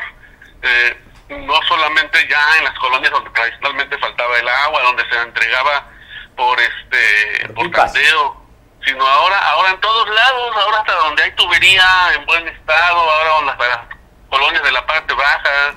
[0.64, 5.90] eh, no solamente ya en las colonias donde tradicionalmente faltaba el agua, donde se entregaba
[6.36, 8.46] por este por candeo,
[8.86, 13.40] sino ahora, ahora en todos lados, ahora hasta donde hay tubería en buen estado, ahora
[13.40, 13.80] en las,
[14.30, 15.76] colonias de la parte baja,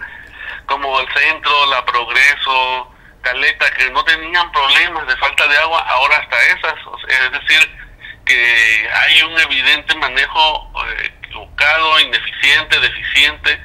[0.67, 6.17] como el centro, la Progreso, Caleta, que no tenían problemas de falta de agua, ahora
[6.17, 6.75] hasta esas,
[7.09, 7.88] es decir,
[8.29, 13.61] que hay un evidente manejo eh, equivocado, ineficiente, deficiente,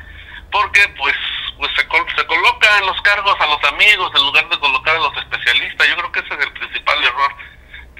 [0.51, 1.16] porque pues
[1.57, 4.99] pues se, se coloca en los cargos a los amigos en lugar de colocar a
[4.99, 5.88] los especialistas.
[5.88, 7.36] Yo creo que ese es el principal error.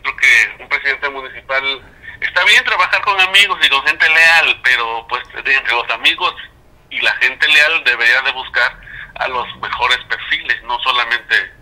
[0.01, 1.82] Creo que un presidente municipal
[2.20, 6.34] está bien trabajar con amigos y con gente leal, pero pues entre los amigos
[6.89, 8.80] y la gente leal debería de buscar
[9.16, 11.53] a los mejores perfiles, no solamente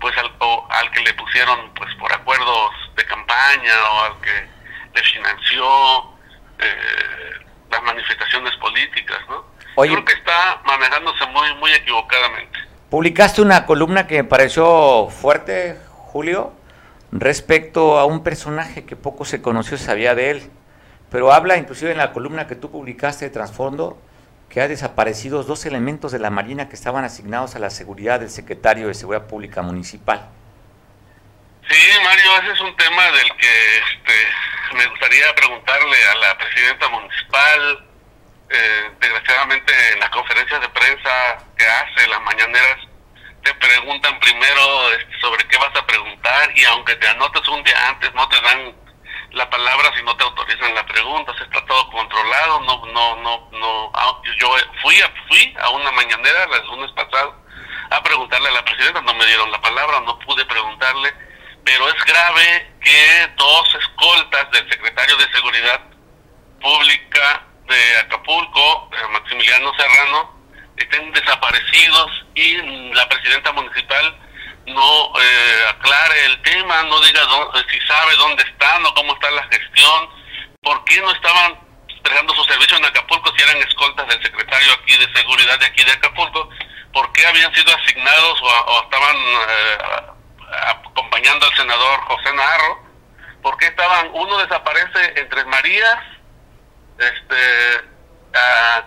[0.00, 0.30] pues al,
[0.70, 4.48] al que le pusieron pues por acuerdos de campaña o al que
[4.94, 5.64] le financió
[6.58, 7.30] eh,
[7.70, 9.44] las manifestaciones políticas, ¿no?
[9.76, 12.58] Creo que está manejándose muy, muy equivocadamente.
[12.90, 16.52] Publicaste una columna que me pareció fuerte, Julio,
[17.10, 20.50] respecto a un personaje que poco se conoció, sabía de él,
[21.10, 23.98] pero habla inclusive en la columna que tú publicaste de trasfondo
[24.48, 28.30] que ha desaparecido dos elementos de la Marina que estaban asignados a la seguridad del
[28.30, 30.28] secretario de Seguridad Pública Municipal.
[31.68, 36.88] Sí, Mario, ese es un tema del que este, me gustaría preguntarle a la presidenta
[36.88, 37.86] municipal,
[38.50, 42.78] eh, desgraciadamente en las conferencias de prensa que hace, las mañaneras,
[43.42, 47.88] te preguntan primero este, sobre qué vas a preguntar y aunque te anotes un día
[47.88, 48.83] antes no te dan
[49.34, 53.48] la palabra si no te autorizan la pregunta, se está todo controlado, no, no, no,
[53.52, 57.42] no, ah, yo fui a, fui a una mañanera el lunes pasado
[57.90, 61.12] a preguntarle a la presidenta, no me dieron la palabra, no pude preguntarle,
[61.64, 65.80] pero es grave que dos escoltas del secretario de Seguridad
[66.60, 70.34] Pública de Acapulco, eh, Maximiliano Serrano,
[70.76, 72.56] estén desaparecidos y
[72.92, 74.18] la presidenta municipal
[74.66, 79.30] no eh, aclare el tema, no diga eh, si sabe dónde están o cómo está
[79.30, 80.08] la gestión,
[80.62, 81.58] por qué no estaban
[82.02, 85.84] prestando su servicio en Acapulco si eran escoltas del secretario aquí de seguridad de aquí
[85.84, 86.48] de Acapulco,
[86.92, 89.16] por qué habían sido asignados o, estaban
[90.68, 92.84] acompañando al senador José Narro,
[93.42, 95.98] por qué estaban, uno desaparece en Tres Marías,
[96.98, 97.84] este,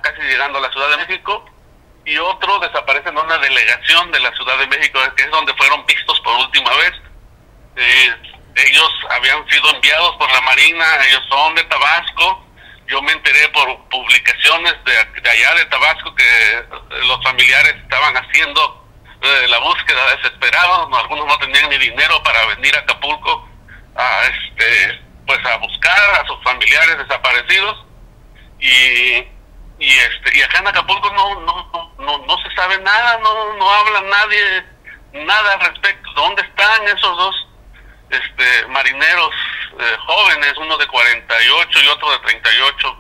[0.02, 1.46] casi llegando a la Ciudad de México,
[2.08, 5.86] y otro desaparece en una delegación de la Ciudad de México, que es donde fueron
[5.86, 6.94] vistos por última vez.
[7.76, 8.16] Eh,
[8.56, 12.46] ellos habían sido enviados por la Marina, ellos son de Tabasco.
[12.88, 16.66] Yo me enteré por publicaciones de, allá de Tabasco que
[17.06, 18.88] los familiares estaban haciendo
[19.22, 23.50] eh, la búsqueda desesperados, algunos no tenían ni dinero para venir a Acapulco
[23.98, 27.86] a este pues a buscar a sus familiares desaparecidos
[28.62, 29.28] y,
[29.80, 33.70] y este y acá en Acapulco no no no no se sabe nada no no
[33.70, 34.66] habla nadie
[35.14, 36.10] nada al respecto.
[36.16, 37.48] Dónde están esos dos
[38.10, 39.34] este marineros
[39.80, 42.98] eh, jóvenes uno de 48 y otro de 38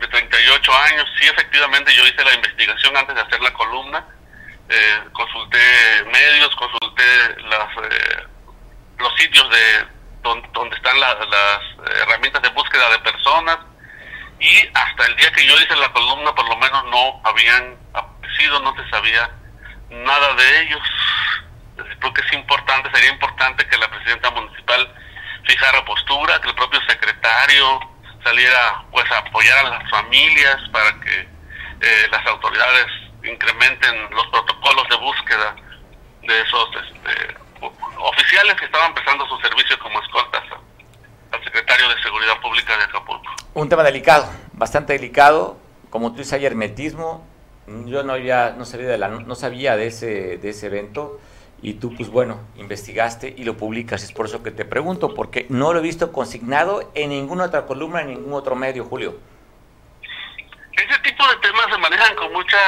[0.00, 1.06] de 38 años.
[1.18, 4.04] Sí efectivamente yo hice la investigación antes de hacer la columna.
[4.68, 7.04] Eh, consulté medios consulté
[7.48, 8.26] las eh,
[8.98, 9.86] los sitios de
[10.22, 11.16] donde, donde están las
[12.00, 13.58] herramientas de búsqueda de personas
[14.44, 18.60] y hasta el día que yo hice la columna por lo menos no habían aparecido,
[18.60, 19.30] no se sabía
[19.88, 20.82] nada de ellos.
[21.98, 24.94] Creo que es importante, sería importante que la presidenta municipal
[25.44, 27.80] fijara postura, que el propio secretario
[28.22, 31.20] saliera pues a apoyar a las familias para que
[31.80, 32.86] eh, las autoridades
[33.24, 35.56] incrementen los protocolos de búsqueda
[36.20, 37.36] de esos este,
[37.96, 40.42] oficiales que estaban prestando su servicio como escoltas
[41.32, 43.03] al secretario de Seguridad Pública de Acapulco.
[43.54, 45.56] Un tema delicado, bastante delicado,
[45.88, 47.24] como tú dices, hay hermetismo.
[47.86, 51.20] Yo no había, no sabía de la, no sabía de ese, de ese evento
[51.62, 54.02] y tú, pues bueno, investigaste y lo publicas.
[54.02, 57.64] Es por eso que te pregunto, porque no lo he visto consignado en ninguna otra
[57.64, 59.16] columna, en ningún otro medio, Julio.
[60.72, 62.58] Ese tipo de temas se manejan con mucha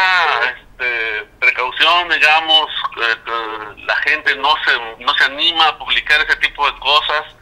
[0.57, 2.70] este, precaución, digamos,
[3.87, 7.36] la gente no se, no se anima a publicar ese tipo de cosas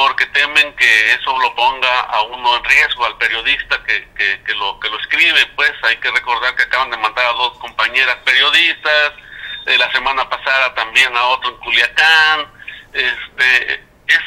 [0.00, 4.08] porque temen que eso lo ponga a uno en riesgo, al periodista que,
[4.46, 5.44] que, lo, que lo escribe.
[5.54, 9.12] Pues hay que recordar que acaban de matar a dos compañeras periodistas,
[9.66, 12.50] eh, la semana pasada también a otro en Culiacán.
[12.94, 13.74] Este,
[14.06, 14.24] es,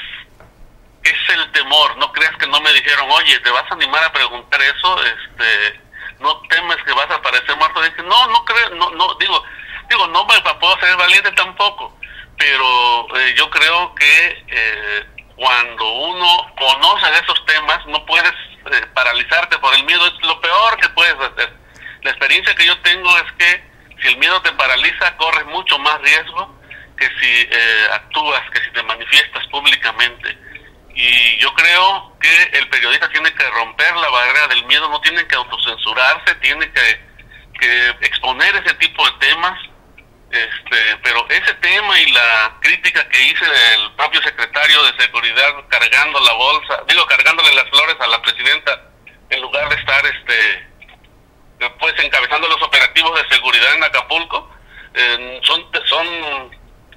[1.05, 4.13] es el temor, no creas que no me dijeron, oye, ¿te vas a animar a
[4.13, 5.03] preguntar eso?
[5.03, 5.81] Este,
[6.19, 7.81] no temes que vas a aparecer muerto.
[7.81, 9.43] Dije, no, no creo, no, no, digo,
[9.89, 11.97] digo, no me puedo ser valiente tampoco,
[12.37, 18.33] pero eh, yo creo que eh, cuando uno conoce de esos temas, no puedes
[18.71, 21.53] eh, paralizarte por el miedo, es lo peor que puedes hacer.
[22.03, 25.99] La experiencia que yo tengo es que si el miedo te paraliza, corres mucho más
[26.01, 26.59] riesgo
[26.97, 30.37] que si eh, actúas, que si te manifiestas públicamente.
[30.95, 35.25] Y yo creo que el periodista tiene que romper la barrera del miedo, no tiene
[35.25, 37.01] que autocensurarse, tiene que,
[37.59, 39.59] que exponer ese tipo de temas.
[40.33, 46.19] Este, pero ese tema y la crítica que hice del propio secretario de seguridad cargando
[46.21, 48.81] la bolsa, digo cargándole las flores a la presidenta
[49.29, 50.73] en lugar de estar este
[51.79, 54.49] pues encabezando los operativos de seguridad en Acapulco,
[54.95, 56.51] eh, son son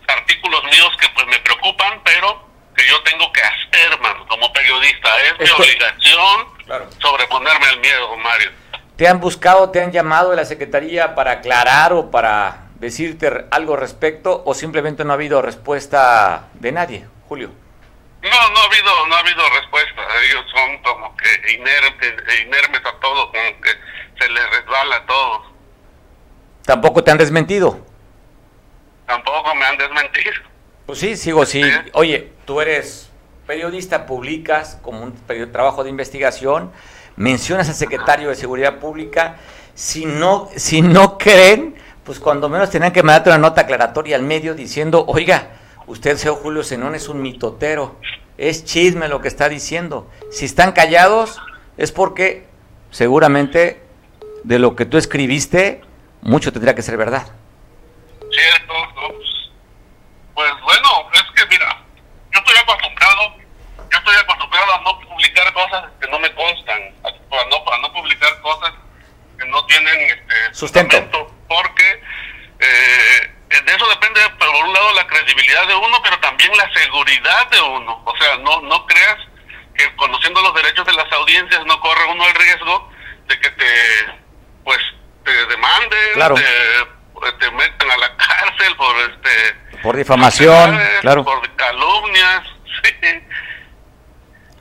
[0.08, 5.10] artículos míos que pues me preocupan, pero que yo tengo que hacer, como periodista.
[5.20, 8.50] Es, mi obligación sobreponerme al miedo, Mario.
[8.96, 13.76] ¿Te han buscado, te han llamado de la Secretaría para aclarar o para decirte algo
[13.76, 17.50] respecto o simplemente no ha habido respuesta de nadie, Julio?
[18.22, 20.02] No, no ha habido, no ha habido respuesta.
[20.24, 23.70] Ellos son como que inermes, inermes a todo, como que
[24.18, 25.42] se les resbala todo.
[26.64, 27.86] ¿Tampoco te han desmentido?
[29.06, 30.32] Tampoco me han desmentido.
[30.86, 31.62] Pues sí, sigo, sí.
[31.92, 33.10] Oye, tú eres
[33.46, 35.14] periodista, publicas como un
[35.52, 36.72] trabajo de investigación,
[37.14, 39.36] mencionas al secretario de Seguridad Pública.
[39.74, 41.76] Si no, si no creen,
[42.06, 45.50] pues cuando menos tenían que mandarte una nota aclaratoria al medio diciendo, oiga,
[45.88, 47.96] usted, señor Julio Zenón, es un mitotero,
[48.38, 50.08] es chisme lo que está diciendo.
[50.30, 51.40] Si están callados,
[51.76, 52.46] es porque
[52.92, 53.82] seguramente
[54.44, 55.82] de lo que tú escribiste,
[56.22, 57.26] mucho tendría que ser verdad.
[58.30, 58.74] Cierto,
[60.32, 61.82] pues bueno, es que mira,
[62.32, 63.36] yo estoy acostumbrado,
[63.90, 67.10] yo estoy acostumbrado a no publicar cosas que no me constan, a
[67.50, 68.72] no, a no publicar cosas
[69.36, 72.02] que no tienen este, sustento, porque
[72.58, 77.50] eh, de eso depende por un lado la credibilidad de uno, pero también la seguridad
[77.50, 78.02] de uno.
[78.04, 79.18] O sea, no no creas
[79.74, 82.90] que conociendo los derechos de las audiencias no corre uno el riesgo
[83.28, 83.72] de que te
[84.64, 84.78] pues
[85.24, 91.24] te demanden, te, te metan a la cárcel por este por difamación, claro.
[91.24, 92.42] Por calumnias,
[92.82, 92.92] sí.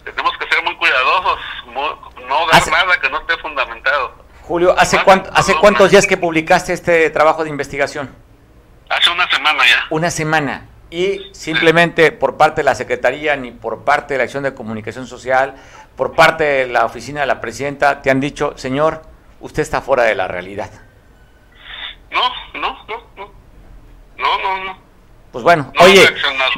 [0.04, 4.25] Tenemos que ser muy cuidadosos, no dar nada que no esté fundamentado.
[4.48, 8.14] Julio, ¿hace, cuánto, ¿hace cuántos días que publicaste este trabajo de investigación?
[8.90, 9.86] Hace una semana ya.
[9.90, 10.68] Una semana.
[10.92, 15.08] Y simplemente por parte de la Secretaría, ni por parte de la Acción de Comunicación
[15.08, 15.56] Social,
[15.96, 19.02] por parte de la oficina de la Presidenta, te han dicho, señor,
[19.40, 20.70] usted está fuera de la realidad.
[22.12, 22.30] No,
[22.60, 23.32] no, no, no.
[24.18, 24.78] No, no, no.
[25.32, 26.08] Pues bueno, oye,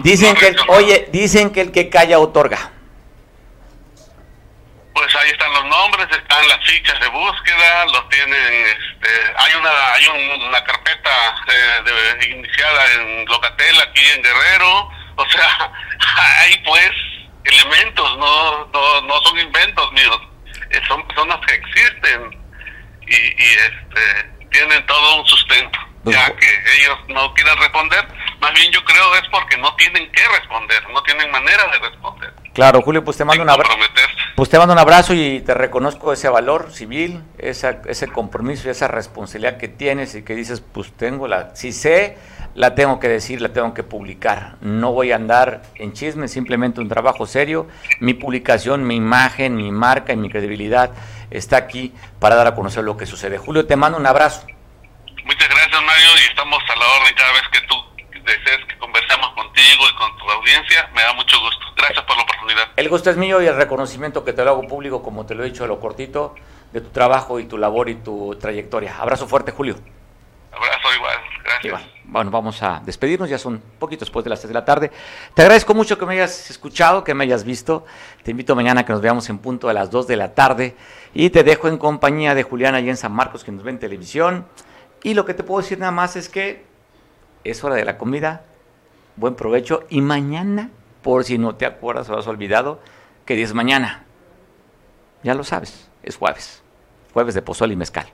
[0.04, 2.74] dicen que el, oye, dicen que el que calla otorga.
[5.28, 10.08] Ahí están los nombres, están las fichas de búsqueda, los tienen, este, hay una hay
[10.48, 15.72] una carpeta eh, de, iniciada en Locatel aquí en Guerrero, o sea,
[16.40, 16.92] hay pues
[17.44, 20.22] elementos, no no, no son inventos míos,
[20.70, 22.48] eh, son personas que existen
[23.06, 25.78] y, y este tienen todo un sustento.
[26.06, 28.08] Pues ya que ellos no quieran responder,
[28.40, 32.34] más bien yo creo es porque no tienen que responder, no tienen manera de responder.
[32.58, 33.72] Claro, Julio, pues te mando un abrazo.
[34.36, 38.72] Pues te mando un abrazo y te reconozco ese valor civil, esa, ese compromiso y
[38.72, 42.18] esa responsabilidad que tienes y que dices, pues tengo la, si sé,
[42.56, 44.56] la tengo que decir, la tengo que publicar.
[44.62, 47.68] No voy a andar en chisme, simplemente un trabajo serio.
[48.00, 50.90] Mi publicación, mi imagen, mi marca y mi credibilidad
[51.30, 53.38] está aquí para dar a conocer lo que sucede.
[53.38, 54.48] Julio, te mando un abrazo.
[55.26, 57.76] Muchas gracias, Mario, y estamos a la orden cada vez que tú
[58.26, 58.66] desees
[59.58, 60.90] contigo y con tu audiencia.
[60.94, 61.66] Me da mucho gusto.
[61.76, 62.68] Gracias por la oportunidad.
[62.76, 65.44] El gusto es mío y el reconocimiento que te lo hago público, como te lo
[65.44, 66.36] he dicho a lo cortito,
[66.72, 68.96] de tu trabajo y tu labor y tu trayectoria.
[69.00, 69.76] Abrazo fuerte, Julio.
[70.52, 71.18] Abrazo igual.
[71.44, 71.82] Gracias.
[72.04, 74.92] Bueno, vamos a despedirnos, ya son poquito después de las 3 de la tarde.
[75.34, 77.86] Te agradezco mucho que me hayas escuchado, que me hayas visto.
[78.24, 80.76] Te invito mañana a que nos veamos en punto a las 2 de la tarde
[81.14, 83.80] y te dejo en compañía de Juliana y en San Marcos, que nos ve en
[83.80, 84.48] televisión.
[85.04, 86.66] Y lo que te puedo decir nada más es que
[87.44, 88.44] es hora de la comida,
[89.18, 90.70] buen provecho y mañana,
[91.02, 92.80] por si no te acuerdas o has olvidado,
[93.26, 94.06] que es mañana.
[95.24, 96.64] Ya lo sabes, es jueves,
[97.14, 98.06] jueves de pozol y mezcal.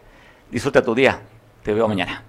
[0.50, 1.22] Disfruta tu día,
[1.62, 2.24] te veo mañana.